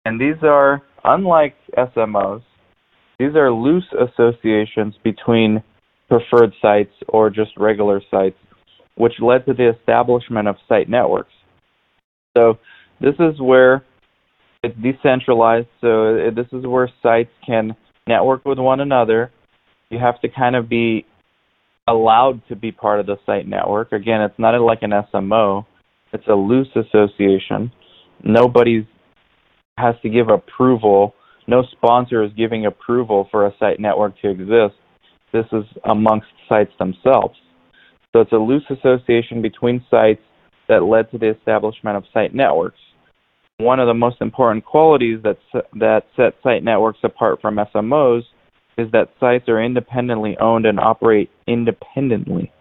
And 0.04 0.18
these 0.18 0.42
are, 0.42 0.82
unlike 1.04 1.54
SMOs, 1.76 2.42
these 3.18 3.34
are 3.34 3.52
loose 3.52 3.84
associations 3.92 4.94
between 5.04 5.62
preferred 6.08 6.54
sites 6.62 6.94
or 7.08 7.28
just 7.28 7.50
regular 7.58 8.00
sites, 8.10 8.38
which 8.98 9.14
led 9.20 9.46
to 9.46 9.54
the 9.54 9.70
establishment 9.70 10.48
of 10.48 10.56
site 10.68 10.88
networks. 10.88 11.32
So 12.36 12.58
this 13.00 13.14
is 13.18 13.40
where 13.40 13.84
it's 14.62 14.76
decentralized. 14.76 15.68
So 15.80 16.30
this 16.34 16.46
is 16.52 16.66
where 16.66 16.90
sites 17.02 17.30
can 17.46 17.76
network 18.06 18.44
with 18.44 18.58
one 18.58 18.80
another. 18.80 19.30
You 19.90 19.98
have 19.98 20.20
to 20.20 20.28
kind 20.28 20.56
of 20.56 20.68
be 20.68 21.06
allowed 21.86 22.42
to 22.48 22.56
be 22.56 22.72
part 22.72 23.00
of 23.00 23.06
the 23.06 23.16
site 23.24 23.46
network. 23.46 23.92
Again, 23.92 24.20
it's 24.20 24.38
not 24.38 24.58
like 24.60 24.82
an 24.82 24.90
SMO. 24.90 25.64
It's 26.12 26.26
a 26.28 26.34
loose 26.34 26.68
association. 26.74 27.72
Nobody 28.22 28.86
has 29.78 29.94
to 30.02 30.08
give 30.08 30.28
approval. 30.28 31.14
No 31.46 31.62
sponsor 31.72 32.24
is 32.24 32.32
giving 32.36 32.66
approval 32.66 33.28
for 33.30 33.46
a 33.46 33.54
site 33.58 33.78
network 33.78 34.20
to 34.20 34.30
exist. 34.30 34.74
This 35.32 35.46
is 35.52 35.64
amongst 35.88 36.26
sites 36.48 36.72
themselves. 36.78 37.36
So 38.18 38.22
it's 38.22 38.32
a 38.32 38.36
loose 38.36 38.64
association 38.68 39.42
between 39.42 39.84
sites 39.88 40.20
that 40.68 40.82
led 40.82 41.08
to 41.12 41.18
the 41.18 41.30
establishment 41.30 41.96
of 41.96 42.02
site 42.12 42.34
networks. 42.34 42.80
One 43.58 43.78
of 43.78 43.86
the 43.86 43.94
most 43.94 44.16
important 44.20 44.64
qualities 44.64 45.20
that 45.22 45.38
that 45.74 46.02
set 46.16 46.34
site 46.42 46.64
networks 46.64 46.98
apart 47.04 47.40
from 47.40 47.60
SMOs 47.72 48.22
is 48.76 48.90
that 48.90 49.10
sites 49.20 49.48
are 49.48 49.62
independently 49.62 50.36
owned 50.40 50.66
and 50.66 50.80
operate 50.80 51.30
independently. 51.46 52.52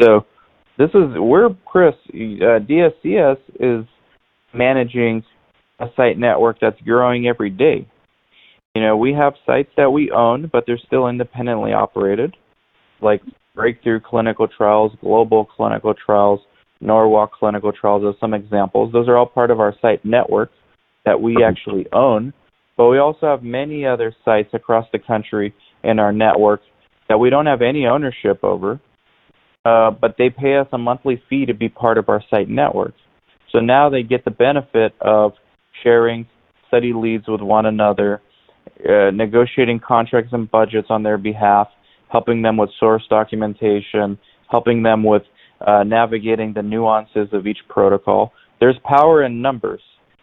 So 0.00 0.26
this 0.78 0.90
is 0.90 1.18
where 1.18 1.48
Chris 1.66 1.94
uh, 2.10 2.62
DSCS 2.62 3.38
is 3.58 3.84
managing 4.52 5.24
a 5.80 5.86
site 5.96 6.18
network 6.18 6.58
that's 6.60 6.80
growing 6.82 7.26
every 7.26 7.50
day. 7.50 7.84
You 8.76 8.82
know, 8.82 8.96
we 8.96 9.12
have 9.14 9.34
sites 9.44 9.70
that 9.76 9.90
we 9.90 10.12
own, 10.12 10.50
but 10.52 10.64
they're 10.68 10.78
still 10.86 11.08
independently 11.08 11.72
operated, 11.72 12.36
like 13.00 13.22
Breakthrough 13.54 14.00
Clinical 14.00 14.48
Trials, 14.48 14.92
Global 15.00 15.44
Clinical 15.44 15.94
Trials, 15.94 16.40
Norwalk 16.80 17.32
Clinical 17.32 17.72
Trials 17.72 18.04
as 18.08 18.18
some 18.20 18.34
examples. 18.34 18.92
Those 18.92 19.08
are 19.08 19.16
all 19.16 19.26
part 19.26 19.50
of 19.50 19.60
our 19.60 19.74
site 19.80 20.04
network 20.04 20.50
that 21.04 21.20
we 21.20 21.44
actually 21.44 21.86
own 21.92 22.32
but 22.76 22.88
we 22.88 22.98
also 22.98 23.26
have 23.26 23.42
many 23.42 23.86
other 23.86 24.14
sites 24.24 24.50
across 24.52 24.86
the 24.92 24.98
country 24.98 25.54
in 25.82 25.98
our 25.98 26.12
network 26.12 26.60
that 27.08 27.18
we 27.18 27.30
don't 27.30 27.46
have 27.46 27.62
any 27.62 27.86
ownership 27.86 28.42
over, 28.42 28.80
uh, 29.64 29.90
but 29.90 30.16
they 30.18 30.30
pay 30.30 30.56
us 30.56 30.66
a 30.72 30.78
monthly 30.78 31.22
fee 31.28 31.46
to 31.46 31.54
be 31.54 31.68
part 31.68 31.98
of 31.98 32.08
our 32.08 32.22
site 32.30 32.48
network. 32.48 32.94
So 33.52 33.60
now 33.60 33.88
they 33.90 34.02
get 34.02 34.24
the 34.24 34.30
benefit 34.30 34.94
of 35.00 35.32
sharing 35.82 36.26
study 36.68 36.92
leads 36.92 37.28
with 37.28 37.40
one 37.40 37.66
another, 37.66 38.20
uh, 38.88 39.10
negotiating 39.12 39.80
contracts 39.86 40.32
and 40.32 40.50
budgets 40.50 40.88
on 40.90 41.02
their 41.02 41.18
behalf, 41.18 41.68
helping 42.14 42.40
them 42.40 42.56
with 42.56 42.70
source 42.78 43.02
documentation, 43.10 44.16
helping 44.50 44.82
them 44.82 45.02
with 45.02 45.22
uh, 45.66 45.82
navigating 45.82 46.52
the 46.54 46.62
nuances 46.62 47.28
of 47.32 47.46
each 47.46 47.58
protocol. 47.68 48.32
There's 48.60 48.78
power 48.84 49.24
in 49.24 49.42
numbers. 49.42 49.82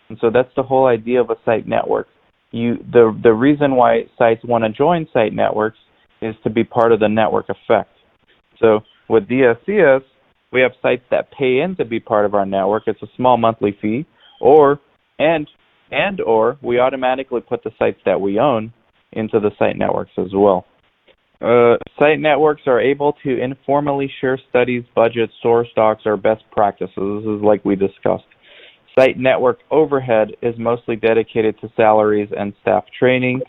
And 0.10 0.18
so 0.22 0.30
that's 0.34 0.54
the 0.56 0.64
whole 0.64 0.88
idea 0.88 1.22
of 1.22 1.30
a 1.30 1.36
site 1.46 1.68
network 1.68 2.08
you 2.52 2.78
the 2.92 3.18
the 3.24 3.34
reason 3.34 3.76
why 3.76 4.04
sites 4.18 4.44
want 4.44 4.64
to 4.64 4.70
join 4.70 5.08
site 5.14 5.34
networks 5.34 5.78
is 6.22 6.36
to 6.44 6.50
be 6.50 6.64
part 6.64 6.92
of 6.92 7.00
the 7.00 7.08
network 7.08 7.48
effect. 7.50 7.90
So 8.60 8.82
with 9.10 9.28
DSCS, 9.28 10.02
we 10.54 10.62
have 10.62 10.72
sites 10.82 11.04
that 11.10 11.32
pay 11.32 11.62
in 11.62 11.76
to 11.78 11.86
be 11.86 12.00
part 12.00 12.26
of 12.26 12.36
our 12.36 12.46
network. 12.46 12.84
It's 12.88 13.02
a 13.02 13.08
small 13.16 13.38
monthly 13.38 13.76
fee, 13.82 14.06
or 14.40 14.80
and 15.18 15.48
and 15.92 16.22
or 16.22 16.58
we 16.62 16.80
automatically 16.80 17.42
put 17.42 17.64
the 17.64 17.72
sites 17.80 18.00
that 18.06 18.20
we 18.20 18.40
own 18.40 18.74
into 19.14 19.40
the 19.40 19.52
site 19.58 19.78
networks 19.78 20.12
as 20.18 20.32
well. 20.34 20.66
Uh, 21.42 21.76
site 22.00 22.20
networks 22.20 22.62
are 22.68 22.80
able 22.80 23.14
to 23.24 23.42
informally 23.42 24.12
share 24.22 24.40
studies, 24.50 24.84
budgets, 24.94 25.34
source 25.42 25.68
docs, 25.76 26.04
or 26.06 26.16
best 26.16 26.44
practices. 26.52 26.94
This 26.96 27.38
is 27.38 27.42
like 27.42 27.66
we 27.66 27.76
discussed. 27.76 28.26
Site 28.98 29.18
network 29.18 29.60
overhead 29.72 30.30
is 30.42 30.54
mostly 30.60 30.96
dedicated 30.96 31.60
to 31.62 31.72
salaries 31.76 32.30
and 32.38 32.54
staff 32.62 32.84
training. 32.98 33.42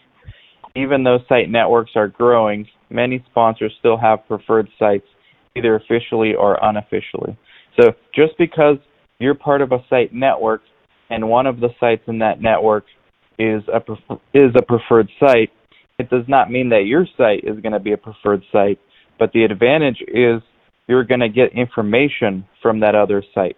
Even 0.74 1.04
though 1.04 1.18
site 1.28 1.50
networks 1.50 1.90
are 1.96 2.08
growing, 2.08 2.66
many 2.88 3.22
sponsors 3.30 3.74
still 3.78 3.98
have 3.98 4.26
preferred 4.26 4.68
sites, 4.78 5.06
either 5.54 5.76
officially 5.76 6.34
or 6.34 6.58
unofficially. 6.62 7.36
So 7.78 7.92
just 8.14 8.38
because 8.38 8.76
you're 9.18 9.34
part 9.34 9.60
of 9.60 9.72
a 9.72 9.84
site 9.90 10.14
network 10.14 10.62
and 11.10 11.28
one 11.28 11.46
of 11.46 11.60
the 11.60 11.68
sites 11.78 12.02
in 12.06 12.18
that 12.20 12.40
network 12.40 12.84
is 13.38 13.62
a 13.68 13.80
is 14.32 14.52
a 14.56 14.62
preferred 14.62 15.08
site, 15.20 15.50
it 16.02 16.10
does 16.10 16.24
not 16.28 16.50
mean 16.50 16.68
that 16.70 16.84
your 16.86 17.06
site 17.16 17.44
is 17.44 17.60
going 17.60 17.72
to 17.72 17.80
be 17.80 17.92
a 17.92 17.96
preferred 17.96 18.42
site. 18.52 18.80
But 19.18 19.32
the 19.32 19.44
advantage 19.44 20.02
is 20.08 20.42
you're 20.88 21.04
going 21.04 21.20
to 21.20 21.28
get 21.28 21.52
information 21.54 22.44
from 22.62 22.80
that 22.80 22.94
other 22.94 23.22
site 23.34 23.56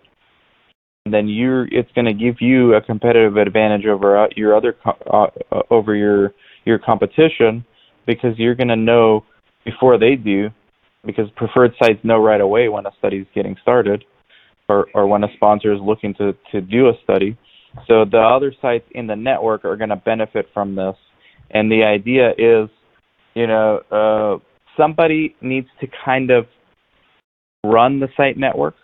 And 1.05 1.15
then 1.15 1.29
you're 1.29 1.67
it's 1.69 1.91
going 1.95 2.07
to 2.07 2.15
give 2.15 2.37
you 2.41 2.75
a 2.75 2.83
competitive 2.83 3.37
advantage 3.37 3.87
over 3.87 4.25
uh, 4.25 4.29
your 4.37 4.57
other 4.57 4.77
uh, 4.87 5.27
uh, 5.53 5.63
over 5.71 5.95
your 5.95 6.33
your 6.65 6.79
competition 6.79 7.65
because 8.07 8.39
you're 8.39 8.55
going 8.55 8.69
to 8.69 8.77
know 8.77 9.25
before 9.65 9.99
they 9.99 10.17
do 10.17 10.51
because 11.07 11.29
preferred 11.37 11.73
sites 11.83 12.01
know 12.05 12.19
right 12.19 12.41
away 12.41 12.69
when 12.69 12.87
a 12.87 12.93
study 12.99 13.19
is 13.19 13.27
getting 13.35 13.57
started 13.63 14.05
or 14.69 14.87
or 14.95 15.07
when 15.07 15.25
a 15.25 15.29
sponsor 15.37 15.73
is 15.73 15.81
looking 15.83 16.15
to 16.15 16.35
to 16.53 16.61
do 16.61 16.89
a 16.89 16.93
study 17.03 17.37
so 17.89 18.05
the 18.05 18.19
other 18.19 18.53
sites 18.63 18.87
in 18.93 19.07
the 19.07 19.17
network 19.17 19.65
are 19.65 19.77
going 19.77 19.91
to 19.91 19.97
benefit 19.97 20.47
from 20.55 20.75
this 20.77 20.97
and 21.55 21.71
the 21.71 21.83
idea 21.83 22.31
is 22.37 22.69
you 23.35 23.47
know 23.47 23.81
uh 23.91 24.39
somebody 24.77 25.35
needs 25.41 25.69
to 25.81 25.87
kind 26.05 26.31
of 26.31 26.47
run 27.65 28.01
the 28.01 28.09
site 28.17 28.37
network 28.37 28.75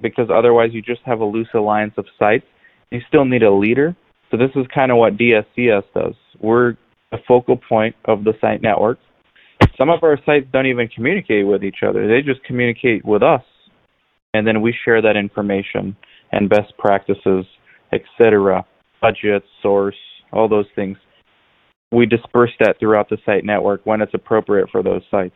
because 0.00 0.28
otherwise 0.32 0.70
you 0.72 0.82
just 0.82 1.00
have 1.04 1.20
a 1.20 1.24
loose 1.24 1.48
alliance 1.54 1.94
of 1.96 2.04
sites. 2.18 2.44
You 2.90 3.00
still 3.08 3.24
need 3.24 3.42
a 3.42 3.52
leader. 3.52 3.96
So 4.30 4.36
this 4.36 4.50
is 4.56 4.66
kind 4.74 4.90
of 4.90 4.98
what 4.98 5.16
DSCS 5.16 5.84
does. 5.94 6.14
We're 6.40 6.70
a 7.12 7.18
focal 7.28 7.56
point 7.56 7.94
of 8.06 8.24
the 8.24 8.32
site 8.40 8.62
network. 8.62 8.98
Some 9.78 9.90
of 9.90 10.02
our 10.02 10.18
sites 10.26 10.46
don't 10.52 10.66
even 10.66 10.88
communicate 10.88 11.46
with 11.46 11.62
each 11.62 11.78
other. 11.86 12.08
They 12.08 12.20
just 12.22 12.42
communicate 12.44 13.04
with 13.04 13.22
us. 13.22 13.42
And 14.34 14.46
then 14.46 14.60
we 14.60 14.74
share 14.84 15.02
that 15.02 15.16
information 15.16 15.96
and 16.32 16.48
best 16.48 16.76
practices, 16.78 17.44
etc., 17.92 18.64
budget, 19.00 19.44
source, 19.62 19.96
all 20.32 20.48
those 20.48 20.66
things. 20.74 20.96
We 21.92 22.06
disperse 22.06 22.50
that 22.60 22.78
throughout 22.80 23.08
the 23.10 23.18
site 23.26 23.44
network 23.44 23.84
when 23.84 24.00
it's 24.00 24.14
appropriate 24.14 24.70
for 24.70 24.82
those 24.82 25.02
sites. 25.10 25.34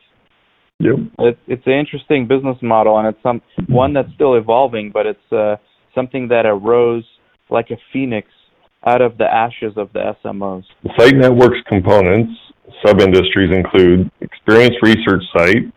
Yep. 0.78 0.94
It's 1.18 1.40
it's 1.46 1.66
an 1.66 1.72
interesting 1.72 2.26
business 2.26 2.56
model, 2.62 2.98
and 2.98 3.08
it's 3.08 3.22
some 3.22 3.40
one 3.68 3.92
that's 3.92 4.12
still 4.14 4.34
evolving, 4.36 4.90
but 4.92 5.06
it's 5.06 5.32
uh, 5.32 5.56
something 5.94 6.28
that 6.28 6.44
arose 6.44 7.04
like 7.50 7.70
a 7.70 7.76
phoenix 7.92 8.28
out 8.86 9.00
of 9.00 9.18
the 9.18 9.24
ashes 9.24 9.72
of 9.76 9.92
the 9.92 10.14
SMOs. 10.24 10.64
The 10.82 10.90
site 10.98 11.16
network's 11.16 11.60
components, 11.66 12.32
sub-industries 12.84 13.50
include 13.52 14.10
experienced 14.20 14.78
research 14.82 15.22
site, 15.36 15.72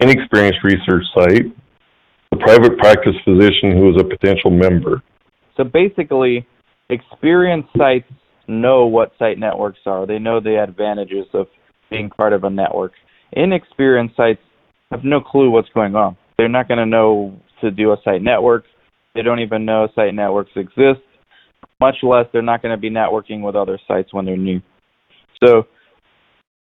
inexperienced 0.00 0.60
research 0.62 1.04
site, 1.14 1.44
the 2.30 2.38
private 2.38 2.78
practice 2.78 3.14
physician 3.24 3.76
who 3.76 3.90
is 3.90 4.00
a 4.00 4.04
potential 4.04 4.50
member. 4.50 5.02
So 5.56 5.64
basically, 5.64 6.46
experienced 6.88 7.68
sites 7.76 8.10
know 8.46 8.86
what 8.86 9.12
site 9.18 9.38
networks 9.38 9.80
are. 9.86 10.06
They 10.06 10.18
know 10.18 10.40
the 10.40 10.62
advantages 10.62 11.26
of 11.32 11.46
being 11.90 12.10
part 12.10 12.32
of 12.32 12.44
a 12.44 12.50
network. 12.50 12.92
Inexperienced 13.32 14.16
sites 14.16 14.40
have 14.90 15.04
no 15.04 15.20
clue 15.20 15.50
what's 15.50 15.68
going 15.70 15.94
on. 15.94 16.16
They're 16.36 16.48
not 16.48 16.68
going 16.68 16.78
to 16.78 16.86
know 16.86 17.40
to 17.60 17.70
do 17.70 17.92
a 17.92 17.96
site 18.04 18.22
network. 18.22 18.64
They 19.14 19.22
don't 19.22 19.40
even 19.40 19.64
know 19.64 19.88
site 19.94 20.14
networks 20.14 20.50
exist. 20.56 21.00
Much 21.80 21.96
less, 22.02 22.26
they're 22.32 22.42
not 22.42 22.62
going 22.62 22.74
to 22.74 22.80
be 22.80 22.90
networking 22.90 23.42
with 23.42 23.56
other 23.56 23.78
sites 23.86 24.12
when 24.12 24.24
they're 24.24 24.36
new. 24.36 24.60
So, 25.42 25.64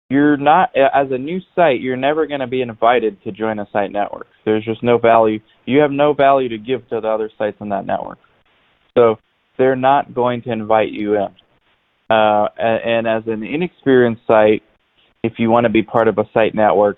you're 0.10 0.38
not 0.38 0.70
as 0.76 1.08
a 1.12 1.18
new 1.18 1.42
site. 1.54 1.82
You're 1.82 1.98
never 1.98 2.28
going 2.28 2.40
to 2.40 2.48
be 2.48 2.62
invited 2.62 3.22
to 3.24 3.32
join 3.32 3.60
a 3.60 3.68
site 3.74 3.92
network. 3.92 4.28
There's 4.46 4.64
just 4.64 4.82
no 4.82 4.98
value. 4.98 5.40
You 5.66 5.80
have 5.80 5.92
no 5.92 6.14
value 6.14 6.48
to 6.50 6.58
give 6.58 6.88
to 6.90 7.02
the 7.02 7.08
other 7.08 7.30
sites 7.38 7.58
in 7.60 7.70
that 7.70 7.86
network. 7.86 8.20
So, 8.98 9.18
they're 9.58 9.76
not 9.76 10.14
going 10.14 10.42
to 10.44 10.52
invite 10.52 10.92
you 10.92 11.16
in. 11.16 11.28
Uh, 12.10 12.48
and, 12.58 13.06
as 13.06 13.24
an 13.28 13.44
inexperienced 13.44 14.22
site, 14.26 14.64
if 15.24 15.34
you 15.38 15.50
want 15.50 15.66
to 15.66 15.70
be 15.70 15.84
part 15.84 16.08
of 16.08 16.18
a 16.18 16.24
site 16.34 16.56
network, 16.56 16.98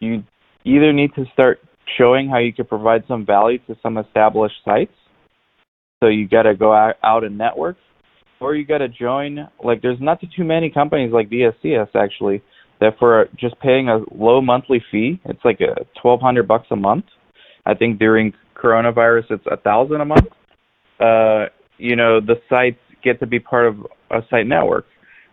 you 0.00 0.24
either 0.64 0.92
need 0.92 1.14
to 1.14 1.24
start 1.32 1.60
showing 1.96 2.28
how 2.28 2.38
you 2.38 2.52
can 2.52 2.66
provide 2.66 3.04
some 3.06 3.24
value 3.24 3.58
to 3.66 3.76
some 3.82 3.98
established 3.98 4.56
sites. 4.64 4.92
So 6.00 6.08
you 6.08 6.28
got 6.28 6.42
to 6.42 6.54
go 6.54 6.72
out, 6.72 7.24
and 7.24 7.38
network, 7.38 7.76
or 8.40 8.54
you 8.54 8.64
got 8.64 8.78
to 8.78 8.88
join. 8.88 9.48
Like 9.62 9.82
there's 9.82 10.00
not 10.00 10.20
too 10.20 10.44
many 10.44 10.70
companies 10.70 11.12
like 11.12 11.30
DSCS 11.30 11.88
actually 11.94 12.42
that 12.80 12.98
for 12.98 13.28
just 13.38 13.58
paying 13.60 13.88
a 13.88 14.00
low 14.12 14.40
monthly 14.40 14.82
fee, 14.90 15.20
it's 15.24 15.44
like 15.44 15.60
a 15.60 15.84
twelve 16.00 16.20
hundred 16.20 16.46
bucks 16.46 16.66
a 16.70 16.76
month. 16.76 17.06
I 17.66 17.74
think 17.74 17.98
during 17.98 18.32
coronavirus 18.56 19.30
it's 19.30 19.46
a 19.50 19.56
thousand 19.56 20.00
a 20.00 20.04
month. 20.04 20.26
Uh, 21.00 21.46
you 21.78 21.96
know 21.96 22.20
the 22.20 22.36
sites 22.48 22.78
get 23.02 23.18
to 23.20 23.26
be 23.26 23.40
part 23.40 23.66
of 23.66 23.86
a 24.10 24.20
site 24.30 24.46
network, 24.46 24.86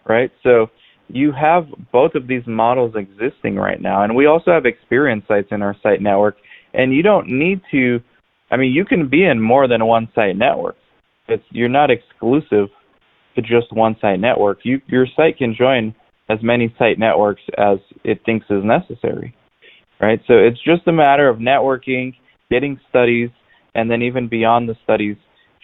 right? 0.08 0.32
So 0.44 0.68
you 1.08 1.32
have 1.32 1.68
both 1.92 2.16
of 2.16 2.28
these 2.28 2.44
models 2.48 2.96
existing 2.96 3.56
right 3.56 3.82
now, 3.82 4.04
and 4.04 4.16
we 4.16 4.26
also 4.26 4.52
have 4.52 4.66
experience 4.66 5.26
sites 5.28 5.50
in 5.52 5.62
our 5.62 5.76
site 5.84 6.02
network. 6.02 6.38
And 6.74 6.94
you 6.94 7.04
don't 7.04 7.28
need 7.28 7.62
to. 7.72 8.00
I 8.52 8.58
mean, 8.58 8.74
you 8.74 8.86
can 8.86 9.08
be 9.08 9.26
in 9.26 9.42
more 9.42 9.68
than 9.68 9.86
one 9.86 10.10
site 10.14 10.36
network. 10.36 10.76
It's 11.28 11.44
you're 11.52 11.70
not 11.70 11.90
exclusive 11.90 12.70
to 13.36 13.42
just 13.42 13.72
one 13.72 13.96
site 14.02 14.20
network. 14.20 14.60
You 14.64 14.82
your 14.88 15.08
site 15.16 15.38
can 15.38 15.56
join 15.58 15.96
as 16.30 16.40
many 16.42 16.74
site 16.78 16.98
networks 16.98 17.42
as 17.58 17.78
it 18.04 18.22
thinks 18.26 18.46
is 18.50 18.64
necessary, 18.64 19.36
right? 20.02 20.20
So 20.28 20.34
it's 20.34 20.62
just 20.64 20.88
a 20.88 20.92
matter 20.92 21.30
of 21.30 21.38
networking, 21.38 22.16
getting 22.50 22.80
studies, 22.90 23.30
and 23.76 23.90
then 23.90 24.02
even 24.02 24.28
beyond 24.28 24.68
the 24.68 24.76
studies, 24.84 25.18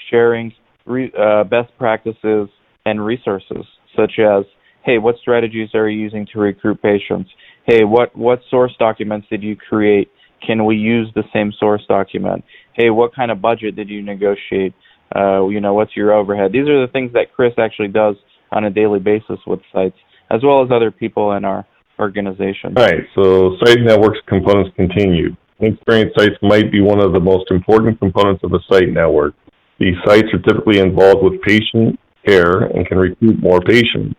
sharing 0.10 0.54
re, 0.86 1.12
uh, 1.18 1.44
best 1.46 1.72
practices 1.78 2.50
and 2.86 3.04
resources, 3.06 3.66
such 3.96 4.14
as, 4.20 4.46
hey, 4.84 4.98
what 4.98 5.16
strategies 5.22 5.70
are 5.74 5.90
you 5.90 6.00
using 6.00 6.28
to 6.34 6.40
recruit 6.40 6.82
patients? 6.82 7.30
Hey, 7.66 7.84
what, 7.84 8.16
what 8.16 8.40
source 8.50 8.74
documents 8.80 9.28
did 9.30 9.44
you 9.44 9.56
create? 9.56 10.10
Can 10.46 10.66
we 10.66 10.76
use 10.76 11.12
the 11.14 11.24
same 11.34 11.54
source 11.60 11.84
document? 11.88 12.44
Hey, 12.74 12.90
what 12.90 13.14
kind 13.16 13.30
of 13.30 13.42
budget 13.42 13.76
did 13.76 13.90
you 13.90 14.02
negotiate? 14.02 14.74
Uh, 15.16 15.48
you 15.48 15.60
know, 15.60 15.74
what's 15.74 15.96
your 15.96 16.14
overhead? 16.14 16.52
These 16.52 16.68
are 16.68 16.86
the 16.86 16.92
things 16.92 17.14
that 17.14 17.34
Chris 17.36 17.54
actually 17.60 17.90
does 17.90 18.16
on 18.52 18.66
a 18.66 18.70
daily 18.70 19.00
basis 19.00 19.38
with 19.46 19.60
sites, 19.72 19.98
as 20.32 20.42
well 20.44 20.64
as 20.64 20.70
other 20.72 20.90
people 20.90 21.34
in 21.34 21.46
our 21.46 21.66
organization. 22.00 22.74
All 22.76 22.84
right, 22.84 23.04
so 23.14 23.56
site 23.64 23.82
networks 23.82 24.20
components 24.28 24.72
continue. 24.76 25.36
Experience 25.60 26.12
sites 26.18 26.36
might 26.42 26.72
be 26.72 26.82
one 26.82 27.00
of 27.00 27.14
the 27.14 27.20
most 27.20 27.52
important 27.52 28.00
components 28.00 28.42
of 28.44 28.52
a 28.54 28.60
site 28.68 28.90
network. 28.90 29.36
These 29.80 29.96
sites 30.08 30.28
are 30.34 30.40
typically 30.40 30.80
involved 30.80 31.24
with 31.24 31.42
patient 31.44 32.00
care 32.26 32.64
and 32.64 32.88
can 32.88 32.98
recruit 32.98 33.40
more 33.40 33.62
patients. 33.62 34.16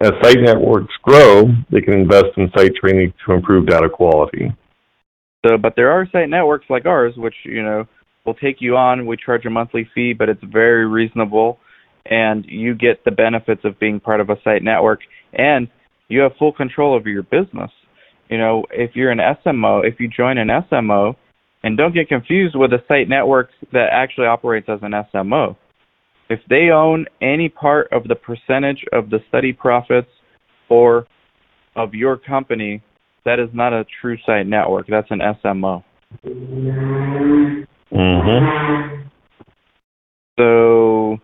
As 0.00 0.12
site 0.22 0.40
networks 0.40 0.94
grow, 1.02 1.46
they 1.70 1.80
can 1.80 1.94
invest 1.94 2.26
in 2.36 2.50
site 2.56 2.74
training 2.76 3.12
to 3.26 3.32
improve 3.32 3.66
data 3.66 3.88
quality. 3.88 4.52
So, 5.44 5.56
but 5.56 5.74
there 5.76 5.90
are 5.90 6.06
site 6.12 6.28
networks 6.28 6.66
like 6.70 6.86
ours, 6.86 7.14
which 7.16 7.34
you 7.44 7.62
know 7.62 7.84
will 8.24 8.34
take 8.34 8.56
you 8.60 8.76
on. 8.76 9.06
We 9.06 9.16
charge 9.16 9.44
a 9.44 9.50
monthly 9.50 9.88
fee, 9.94 10.12
but 10.12 10.28
it's 10.28 10.42
very 10.44 10.86
reasonable, 10.86 11.58
and 12.06 12.44
you 12.46 12.74
get 12.74 13.04
the 13.04 13.10
benefits 13.10 13.62
of 13.64 13.78
being 13.80 13.98
part 13.98 14.20
of 14.20 14.30
a 14.30 14.36
site 14.44 14.62
network, 14.62 15.00
and 15.32 15.68
you 16.08 16.20
have 16.20 16.32
full 16.38 16.52
control 16.52 16.94
over 16.94 17.08
your 17.08 17.24
business. 17.24 17.70
You 18.28 18.38
know, 18.38 18.64
if 18.70 18.94
you're 18.94 19.10
an 19.10 19.18
SMO, 19.18 19.84
if 19.84 19.98
you 19.98 20.08
join 20.08 20.38
an 20.38 20.48
SMO, 20.48 21.16
and 21.62 21.76
don't 21.76 21.94
get 21.94 22.08
confused 22.08 22.54
with 22.56 22.72
a 22.72 22.82
site 22.86 23.08
network 23.08 23.50
that 23.72 23.88
actually 23.90 24.26
operates 24.26 24.68
as 24.68 24.78
an 24.82 24.92
SMO. 24.92 25.56
If 26.30 26.40
they 26.48 26.70
own 26.70 27.06
any 27.22 27.48
part 27.48 27.88
of 27.92 28.04
the 28.04 28.14
percentage 28.14 28.84
of 28.92 29.10
the 29.10 29.20
study 29.28 29.52
profits 29.52 30.10
or 30.68 31.06
of 31.74 31.94
your 31.94 32.16
company, 32.18 32.82
that 33.24 33.38
is 33.38 33.48
not 33.52 33.72
a 33.72 33.84
true 34.00 34.16
site 34.26 34.46
network. 34.46 34.86
That's 34.88 35.10
an 35.10 35.20
SMO. 35.20 35.82
Mm-hmm. 37.92 39.08
So, 40.38 41.18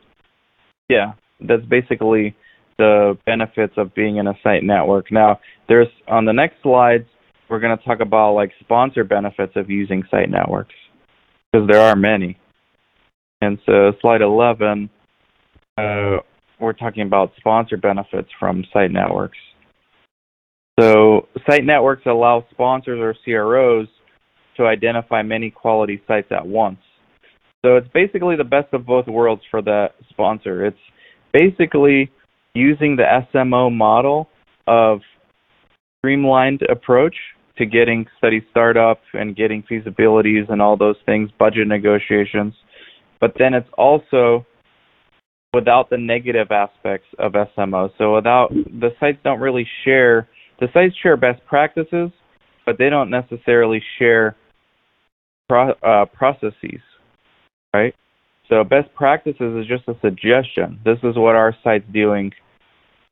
yeah, 0.89 1.13
that's 1.41 1.65
basically 1.67 2.35
the 2.79 3.17
benefits 3.27 3.75
of 3.77 3.95
being 3.95 4.17
in 4.17 4.27
a 4.27 4.35
site 4.43 4.65
network. 4.65 5.13
Now, 5.13 5.39
there's 5.69 5.89
on 6.09 6.25
the 6.25 6.33
next 6.33 6.63
slides, 6.63 7.05
we're 7.49 7.61
going 7.61 7.77
to 7.77 7.85
talk 7.85 8.01
about 8.01 8.33
like 8.33 8.53
sponsor 8.61 9.05
benefits 9.05 9.53
of 9.57 9.71
using 9.71 10.03
site 10.11 10.31
networks 10.31 10.75
because 11.53 11.69
there 11.69 11.81
are 11.81 11.95
many. 11.95 12.39
And 13.41 13.59
so, 13.67 13.93
slide 14.01 14.23
11, 14.23 14.91
uh, 15.79 16.19
we're 16.61 16.73
talking 16.73 17.07
about 17.07 17.33
sponsor 17.37 17.77
benefits 17.77 18.29
from 18.39 18.65
site 18.73 18.91
networks. 18.91 19.39
So, 20.79 21.29
site 21.49 21.65
networks 21.65 22.03
allow 22.07 22.45
sponsors 22.51 22.99
or 23.01 23.15
CROs 23.25 23.89
to 24.57 24.67
identify 24.67 25.23
many 25.23 25.51
quality 25.51 26.03
sites 26.07 26.29
at 26.31 26.47
once. 26.47 26.79
So, 27.65 27.77
it's 27.77 27.89
basically 27.95 28.37
the 28.37 28.45
best 28.45 28.73
of 28.73 28.87
both 28.87 29.07
worlds 29.07 29.43
for 29.51 29.63
the 29.63 29.89
sponsor. 30.11 30.67
It's 30.67 30.79
basically 31.33 32.11
using 32.55 32.97
the 32.97 33.23
SMO 33.33 33.75
model 33.75 34.29
of 34.67 35.01
streamlined 35.99 36.63
approach 36.71 37.15
to 37.59 37.67
getting 37.67 38.07
study 38.19 38.45
startup 38.51 39.01
and 39.13 39.37
getting 39.37 39.63
feasibilities 39.63 40.51
and 40.51 40.61
all 40.61 40.77
those 40.77 40.97
things, 41.07 41.31
budget 41.39 41.69
negotiations. 41.69 42.53
But 43.21 43.35
then 43.39 43.55
it's 43.55 43.69
also 43.79 44.45
without 45.55 45.89
the 45.89 45.97
negative 45.97 46.51
aspects 46.51 47.07
of 47.19 47.33
SMO. 47.33 47.91
So 47.97 48.15
without 48.15 48.53
the 48.53 48.91
sites 49.01 49.19
don't 49.25 49.41
really 49.41 49.67
share 49.85 50.29
the 50.61 50.69
sites 50.73 50.95
share 51.03 51.17
best 51.17 51.45
practices, 51.47 52.11
but 52.67 52.79
they 52.79 52.89
don't 52.89 53.11
necessarily 53.11 53.83
share 53.99 54.37
pro, 55.49 55.71
uh, 55.71 56.07
processes, 56.07 56.81
right? 57.75 57.95
So 58.49 58.63
best 58.63 58.95
practices 58.95 59.57
is 59.57 59.67
just 59.67 59.89
a 59.89 59.99
suggestion. 60.01 60.79
This 60.85 60.99
is 61.03 61.17
what 61.17 61.35
our 61.35 61.55
site's 61.65 61.85
doing 61.93 62.33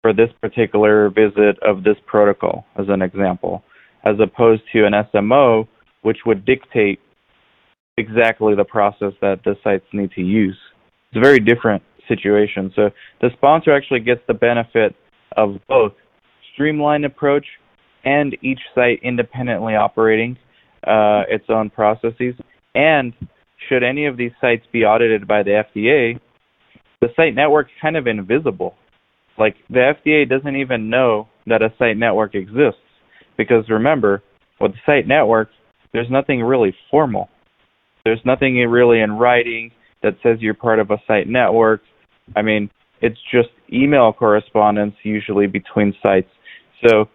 for 0.02 0.12
this 0.12 0.28
particular 0.40 1.10
visit 1.10 1.58
of 1.62 1.84
this 1.84 1.96
protocol, 2.06 2.66
as 2.78 2.86
an 2.88 3.02
example, 3.02 3.62
as 4.04 4.16
opposed 4.20 4.62
to 4.72 4.84
an 4.84 4.92
SMO, 4.92 5.66
which 6.02 6.18
would 6.26 6.44
dictate 6.44 7.00
exactly 7.96 8.54
the 8.54 8.64
process 8.64 9.12
that 9.20 9.40
the 9.44 9.56
sites 9.64 9.86
need 9.92 10.10
to 10.12 10.22
use. 10.22 10.56
It's 11.12 11.22
very 11.22 11.40
different 11.40 11.82
situation. 12.08 12.72
So 12.74 12.90
the 13.20 13.30
sponsor 13.36 13.74
actually 13.74 14.00
gets 14.00 14.20
the 14.26 14.34
benefit 14.34 14.94
of 15.36 15.56
both 15.68 15.92
streamlined 16.52 17.04
approach 17.04 17.46
and 18.04 18.36
each 18.42 18.60
site 18.74 19.00
independently 19.02 19.74
operating 19.74 20.36
uh, 20.86 21.22
its 21.28 21.44
own 21.48 21.70
processes. 21.70 22.34
And 22.74 23.12
should 23.68 23.82
any 23.82 24.06
of 24.06 24.16
these 24.16 24.32
sites 24.40 24.64
be 24.72 24.84
audited 24.84 25.26
by 25.26 25.42
the 25.42 25.62
FDA, 25.74 26.20
the 27.00 27.08
site 27.16 27.34
network 27.34 27.68
kind 27.80 27.96
of 27.96 28.06
invisible. 28.06 28.74
Like 29.38 29.56
the 29.70 29.92
FDA 30.04 30.28
doesn't 30.28 30.56
even 30.56 30.90
know 30.90 31.28
that 31.46 31.62
a 31.62 31.72
site 31.78 31.96
network 31.96 32.34
exists 32.34 32.80
because 33.36 33.64
remember, 33.68 34.22
with 34.60 34.72
the 34.72 34.78
site 34.86 35.08
network, 35.08 35.48
there's 35.92 36.10
nothing 36.10 36.42
really 36.42 36.74
formal. 36.90 37.28
There's 38.04 38.20
nothing 38.24 38.56
really 38.56 39.00
in 39.00 39.12
writing 39.12 39.70
that 40.02 40.14
says 40.22 40.38
you're 40.40 40.54
part 40.54 40.78
of 40.78 40.90
a 40.90 40.98
site 41.06 41.28
network. 41.28 41.80
I 42.36 42.42
mean, 42.42 42.70
it's 43.00 43.18
just 43.30 43.48
email 43.72 44.12
correspondence 44.12 44.94
usually 45.02 45.46
between 45.46 45.94
sites. 46.02 46.30
So 46.86 47.08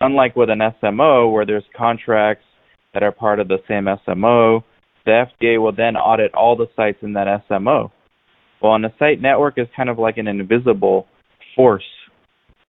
Unlike 0.00 0.36
with 0.36 0.48
an 0.48 0.60
SMO, 0.60 1.30
where 1.30 1.44
there's 1.44 1.64
contracts 1.76 2.44
that 2.94 3.02
are 3.02 3.12
part 3.12 3.38
of 3.38 3.48
the 3.48 3.58
same 3.68 3.84
SMO, 3.84 4.62
the 5.04 5.24
FDA 5.26 5.60
will 5.60 5.72
then 5.72 5.96
audit 5.96 6.34
all 6.34 6.56
the 6.56 6.68
sites 6.74 6.98
in 7.02 7.12
that 7.12 7.42
SMO. 7.48 7.90
Well, 8.62 8.74
and 8.74 8.84
a 8.86 8.94
site 8.98 9.20
network 9.20 9.58
is 9.58 9.66
kind 9.76 9.88
of 9.90 9.98
like 9.98 10.16
an 10.16 10.26
invisible 10.26 11.06
force 11.54 11.84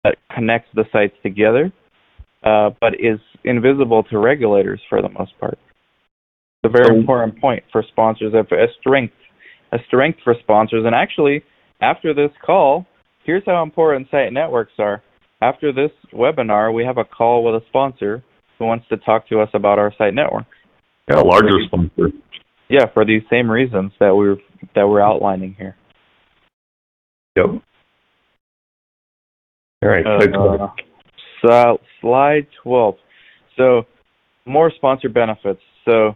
that 0.04 0.16
connects 0.34 0.70
the 0.74 0.86
sites 0.92 1.14
together, 1.22 1.72
uh, 2.44 2.72
but 2.82 2.94
is 2.96 3.20
invisible 3.44 4.04
to 4.04 4.18
regulators 4.18 4.82
for 4.90 5.02
the 5.02 5.10
most 5.10 5.38
part. 5.40 5.58
It's 6.64 6.74
a 6.76 6.84
very 6.84 6.98
important 6.98 7.40
point 7.40 7.64
for 7.72 7.84
sponsors, 7.90 8.34
a 8.34 8.44
strength, 8.80 9.14
a 9.72 9.78
strength 9.88 10.20
for 10.24 10.36
sponsors. 10.42 10.84
And 10.86 10.96
actually, 10.96 11.44
after 11.82 12.14
this 12.14 12.32
call, 12.46 12.86
here's 13.24 13.44
how 13.46 13.64
important 13.64 14.08
site 14.12 14.34
networks 14.34 14.74
are. 14.80 15.04
After 15.42 15.72
this 15.72 15.92
webinar, 16.14 16.74
we 16.74 16.84
have 16.84 16.98
a 16.98 17.06
call 17.06 17.44
with 17.44 17.62
a 17.62 17.66
sponsor 17.68 18.24
who 18.58 18.66
wants 18.66 18.86
to 18.90 18.98
talk 18.98 19.28
to 19.30 19.40
us 19.40 19.50
about 19.54 19.80
our 19.80 19.94
site 19.98 20.14
network. 20.14 20.46
Yeah, 21.10 21.22
a 21.22 21.24
larger 21.24 21.58
sponsor. 21.66 22.10
Yeah, 22.70 22.86
for 22.94 23.06
these 23.06 23.22
same 23.30 23.50
reasons 23.50 23.94
that 24.00 24.16
we're 24.16 24.38
that 24.76 24.88
we're 24.88 25.02
outlining 25.02 25.56
here. 25.58 25.76
Yep. 27.36 27.62
All 29.82 29.90
right. 29.90 30.06
Uh, 30.06 30.68
so 31.42 31.78
slide 32.02 32.48
12. 32.64 32.96
So 33.58 33.84
more 34.46 34.72
sponsor 34.76 35.10
benefits. 35.10 35.62
So 35.86 36.16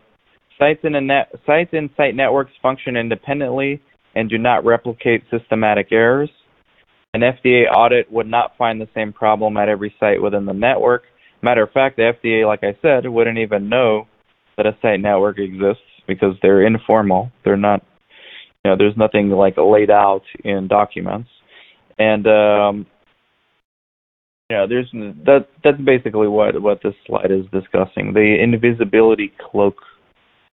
sites 0.59 0.81
in 0.83 0.95
a 0.95 1.01
net 1.01 1.31
sites 1.45 1.69
in 1.71 1.89
site 1.95 2.15
networks 2.15 2.51
function 2.61 2.97
independently 2.97 3.81
and 4.15 4.29
do 4.29 4.37
not 4.37 4.65
replicate 4.65 5.23
systematic 5.31 5.87
errors. 5.91 6.29
An 7.13 7.21
FDA 7.21 7.65
audit 7.71 8.11
would 8.11 8.27
not 8.27 8.57
find 8.57 8.81
the 8.81 8.89
same 8.93 9.13
problem 9.13 9.57
at 9.57 9.69
every 9.69 9.93
site 9.99 10.21
within 10.21 10.45
the 10.45 10.53
network. 10.53 11.03
Matter 11.41 11.63
of 11.63 11.71
fact, 11.71 11.97
the 11.97 12.13
FDA, 12.13 12.47
like 12.47 12.63
I 12.63 12.77
said, 12.81 13.07
wouldn't 13.07 13.37
even 13.37 13.69
know 13.69 14.07
that 14.57 14.65
a 14.65 14.77
site 14.81 14.99
network 14.99 15.39
exists 15.39 15.83
because 16.07 16.35
they're 16.41 16.65
informal. 16.65 17.31
They're 17.43 17.57
not, 17.57 17.83
you 18.63 18.71
know, 18.71 18.77
there's 18.77 18.97
nothing 18.97 19.29
like 19.29 19.55
laid 19.57 19.91
out 19.91 20.23
in 20.43 20.67
documents. 20.67 21.29
And 21.99 22.25
um, 22.27 22.85
yeah, 24.49 24.65
there's 24.67 24.89
that. 25.25 25.47
That's 25.63 25.81
basically 25.81 26.27
what 26.27 26.61
what 26.61 26.81
this 26.83 26.93
slide 27.05 27.31
is 27.31 27.45
discussing: 27.51 28.13
the 28.13 28.37
invisibility 28.41 29.31
cloak 29.39 29.75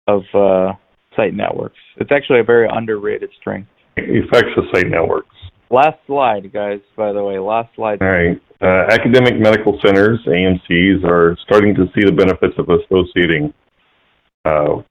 of 0.06 0.22
uh, 0.34 0.72
site 1.20 1.34
networks. 1.34 1.78
It's 1.96 2.10
actually 2.12 2.40
a 2.40 2.44
very 2.44 2.68
underrated 2.70 3.30
strength. 3.40 3.68
Effects 3.96 4.50
of 4.56 4.64
site 4.72 4.88
networks. 4.88 5.34
Last 5.70 5.98
slide, 6.06 6.52
guys. 6.52 6.80
By 6.96 7.12
the 7.12 7.22
way, 7.22 7.38
last 7.38 7.74
slide. 7.76 8.02
All 8.02 8.08
right. 8.08 8.40
Uh, 8.62 8.92
academic 8.92 9.38
medical 9.38 9.78
centers 9.84 10.18
(AMCs) 10.26 11.04
are 11.04 11.36
starting 11.44 11.74
to 11.74 11.86
see 11.94 12.04
the 12.04 12.12
benefits 12.12 12.54
of 12.58 12.68
associating 12.68 13.54
uh, 14.44 14.82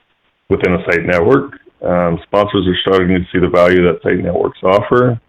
within 0.49 0.73
a 0.73 0.83
site 0.89 1.05
network. 1.05 1.53
Um, 1.85 2.19
sponsors 2.23 2.67
are 2.67 2.77
starting 2.81 3.09
to 3.09 3.23
see 3.31 3.39
the 3.39 3.49
value 3.49 3.83
that 3.83 4.01
site 4.03 4.23
networks 4.23 4.59
offer. 4.63 5.19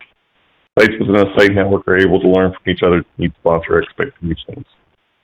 Sites 0.78 0.94
within 1.00 1.16
a 1.16 1.38
site 1.38 1.52
network 1.52 1.86
are 1.88 1.98
able 1.98 2.20
to 2.20 2.28
learn 2.28 2.52
from 2.52 2.72
each 2.72 2.82
other 2.82 3.02
to 3.02 3.08
meet 3.18 3.32
sponsor 3.40 3.82
expectations. 3.82 4.64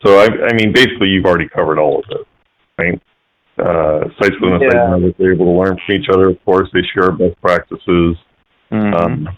So, 0.05 0.19
I, 0.19 0.27
I 0.27 0.55
mean, 0.55 0.73
basically, 0.73 1.09
you've 1.09 1.25
already 1.25 1.49
covered 1.49 1.79
all 1.79 1.99
of 1.99 2.05
it, 2.11 2.27
right? 2.79 3.01
Uh, 3.59 4.01
sites 4.21 4.37
within 4.41 4.61
a 4.61 4.65
yeah. 4.65 4.71
site 4.71 4.91
network 4.91 5.21
are 5.21 5.33
able 5.33 5.47
to 5.47 5.59
learn 5.59 5.79
from 5.87 5.97
each 5.97 6.09
other. 6.13 6.31
Of 6.31 6.45
course, 6.45 6.69
they 6.75 6.83
share 6.93 7.11
best 7.13 7.41
practices 7.41 8.17
mm-hmm. 8.71 8.95
um, 8.95 9.29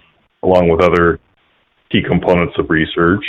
along 0.43 0.69
with 0.69 0.83
other 0.83 1.21
key 1.91 2.03
components 2.07 2.55
of 2.59 2.69
research. 2.69 3.25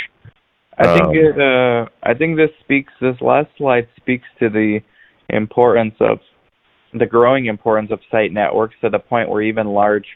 I 0.78 0.94
think 0.94 1.06
um, 1.06 1.14
it, 1.14 1.40
uh, 1.40 1.86
I 2.02 2.14
think 2.14 2.36
this 2.36 2.50
speaks. 2.60 2.92
This 3.00 3.16
last 3.20 3.48
slide 3.56 3.86
speaks 3.96 4.26
to 4.40 4.48
the 4.48 4.80
importance 5.28 5.94
of 6.00 6.18
the 6.92 7.06
growing 7.06 7.46
importance 7.46 7.90
of 7.92 8.00
site 8.10 8.32
networks 8.32 8.74
to 8.80 8.90
the 8.90 8.98
point 8.98 9.28
where 9.28 9.42
even 9.42 9.68
large 9.68 10.06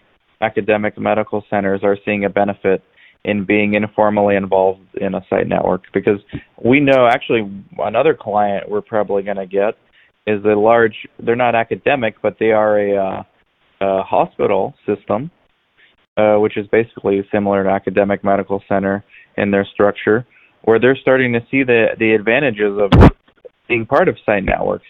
academic 0.41 0.99
medical 0.99 1.45
centers 1.49 1.81
are 1.85 1.97
seeing 2.05 2.25
a 2.25 2.31
benefit 2.31 2.83
in 3.25 3.45
being 3.45 3.75
informally 3.75 4.37
involved 4.37 4.83
in 5.01 5.15
a 5.15 5.25
site 5.31 5.47
network 5.47 5.85
because 5.95 6.19
we 6.63 6.81
know 6.81 7.07
actually 7.07 7.49
another 7.79 8.15
client 8.15 8.69
we're 8.69 8.83
probably 8.83 9.23
going 9.23 9.37
to 9.37 9.47
get 9.47 9.75
is 10.27 10.45
a 10.45 10.55
large 10.55 11.07
they're 11.21 11.37
not 11.37 11.55
academic 11.55 12.15
but 12.23 12.37
they 12.39 12.51
are 12.53 12.79
a, 12.79 12.97
uh, 12.97 13.23
a 13.81 14.03
hospital 14.03 14.75
system 14.87 15.31
uh, 16.17 16.37
which 16.37 16.57
is 16.57 16.67
basically 16.69 17.27
similar 17.33 17.65
to 17.65 17.71
academic 17.71 18.23
medical 18.25 18.63
center 18.69 19.05
in 19.37 19.51
their 19.51 19.67
structure 19.73 20.27
where 20.63 20.79
they're 20.79 20.97
starting 20.97 21.33
to 21.33 21.41
see 21.51 21.63
the 21.63 21.89
the 21.99 22.13
advantages 22.13 22.79
of 22.79 22.91
being 23.69 23.87
part 23.87 24.09
of 24.09 24.17
site 24.25 24.45
networks 24.45 24.87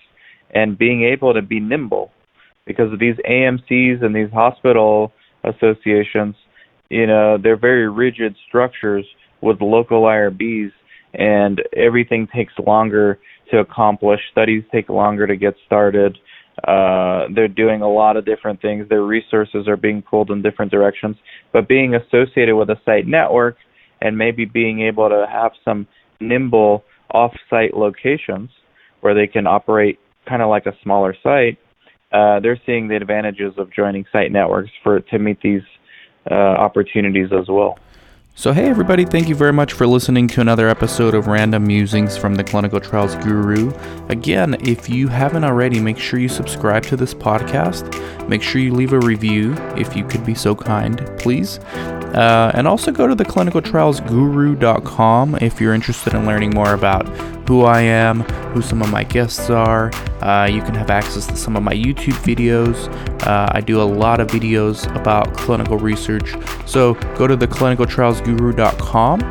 and 0.54 0.78
being 0.78 1.02
able 1.04 1.34
to 1.34 1.42
be 1.42 1.60
nimble 1.60 2.10
because 2.66 2.92
of 2.92 2.98
these 2.98 3.16
AMCs 3.28 4.02
and 4.02 4.14
these 4.14 4.30
hospital 4.32 5.12
associations, 5.44 6.34
you 6.88 7.06
know, 7.06 7.36
they're 7.42 7.56
very 7.56 7.88
rigid 7.88 8.34
structures 8.48 9.04
with 9.40 9.60
local 9.60 10.02
IRBs 10.02 10.72
and 11.12 11.62
everything 11.76 12.26
takes 12.34 12.52
longer 12.64 13.18
to 13.50 13.58
accomplish. 13.58 14.20
Studies 14.30 14.64
take 14.72 14.88
longer 14.88 15.26
to 15.26 15.36
get 15.36 15.54
started. 15.66 16.18
Uh, 16.66 17.26
they're 17.34 17.48
doing 17.48 17.82
a 17.82 17.88
lot 17.88 18.16
of 18.16 18.24
different 18.24 18.62
things. 18.62 18.88
Their 18.88 19.02
resources 19.02 19.66
are 19.66 19.76
being 19.76 20.02
pulled 20.02 20.30
in 20.30 20.42
different 20.42 20.70
directions. 20.70 21.16
But 21.52 21.68
being 21.68 21.94
associated 21.94 22.56
with 22.56 22.70
a 22.70 22.76
site 22.84 23.06
network 23.06 23.56
and 24.00 24.16
maybe 24.16 24.44
being 24.44 24.80
able 24.80 25.08
to 25.08 25.26
have 25.30 25.52
some 25.64 25.86
nimble 26.20 26.84
off-site 27.12 27.74
locations 27.74 28.50
where 29.00 29.14
they 29.14 29.26
can 29.26 29.46
operate 29.46 29.98
kind 30.28 30.42
of 30.42 30.48
like 30.48 30.66
a 30.66 30.72
smaller 30.82 31.14
site, 31.22 31.58
uh, 32.12 32.38
they're 32.40 32.60
seeing 32.64 32.88
the 32.88 32.96
advantages 32.96 33.52
of 33.58 33.72
joining 33.72 34.04
site 34.12 34.30
networks 34.30 34.70
for 34.82 35.00
to 35.00 35.18
meet 35.18 35.40
these 35.42 35.62
uh, 36.30 36.34
opportunities 36.34 37.28
as 37.32 37.48
well. 37.48 37.78
So, 38.36 38.52
hey 38.52 38.68
everybody, 38.68 39.04
thank 39.04 39.28
you 39.28 39.36
very 39.36 39.52
much 39.52 39.74
for 39.74 39.86
listening 39.86 40.26
to 40.28 40.40
another 40.40 40.68
episode 40.68 41.14
of 41.14 41.28
Random 41.28 41.64
Musings 41.64 42.16
from 42.16 42.34
the 42.34 42.42
Clinical 42.42 42.80
Trials 42.80 43.14
Guru. 43.14 43.72
Again, 44.08 44.56
if 44.66 44.90
you 44.90 45.06
haven't 45.06 45.44
already, 45.44 45.78
make 45.78 45.98
sure 45.98 46.18
you 46.18 46.28
subscribe 46.28 46.82
to 46.86 46.96
this 46.96 47.14
podcast. 47.14 48.28
Make 48.28 48.42
sure 48.42 48.60
you 48.60 48.74
leave 48.74 48.92
a 48.92 48.98
review 48.98 49.54
if 49.76 49.94
you 49.94 50.04
could 50.04 50.26
be 50.26 50.34
so 50.34 50.56
kind, 50.56 51.08
please. 51.16 51.60
Uh, 51.60 52.50
and 52.54 52.66
also 52.66 52.90
go 52.90 53.06
to 53.06 53.14
the 53.14 53.24
clinicaltrialsguru.com 53.24 55.36
if 55.36 55.60
you're 55.60 55.74
interested 55.74 56.14
in 56.14 56.26
learning 56.26 56.50
more 56.50 56.74
about 56.74 57.06
who 57.46 57.62
I 57.62 57.80
am, 57.80 58.20
who 58.52 58.62
some 58.62 58.82
of 58.82 58.90
my 58.90 59.04
guests 59.04 59.50
are. 59.50 59.90
Uh, 60.22 60.48
you 60.50 60.62
can 60.62 60.74
have 60.74 60.90
access 60.90 61.26
to 61.26 61.36
some 61.36 61.56
of 61.56 61.62
my 61.62 61.74
YouTube 61.74 62.16
videos. 62.24 62.88
Uh, 63.26 63.48
I 63.52 63.60
do 63.60 63.80
a 63.80 63.84
lot 63.84 64.20
of 64.20 64.28
videos 64.28 64.92
about 64.96 65.36
clinical 65.36 65.78
research. 65.78 66.34
So 66.66 66.94
go 67.16 67.26
to 67.26 67.36
the 67.36 67.46
clinicaltrialsguru.com 67.46 69.22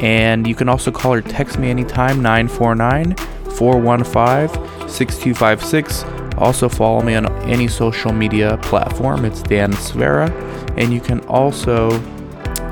and 0.00 0.46
you 0.46 0.54
can 0.54 0.68
also 0.68 0.90
call 0.90 1.14
or 1.14 1.20
text 1.20 1.58
me 1.58 1.68
anytime 1.68 2.22
949 2.22 3.16
415 3.50 4.88
6256. 4.88 6.04
Also 6.38 6.70
follow 6.70 7.02
me 7.02 7.16
on 7.16 7.26
any 7.42 7.68
social 7.68 8.12
media 8.12 8.56
platform. 8.62 9.26
It's 9.26 9.42
Dan 9.42 9.72
Sfera. 9.72 10.30
And 10.78 10.92
you 10.92 11.00
can 11.00 11.18
also 11.26 11.90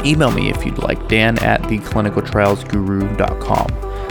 email 0.05 0.31
me 0.31 0.49
if 0.49 0.65
you'd 0.65 0.79
like, 0.79 1.09
dan 1.09 1.37
at 1.41 1.61
theclinicaltrialsguru.com. 1.63 3.88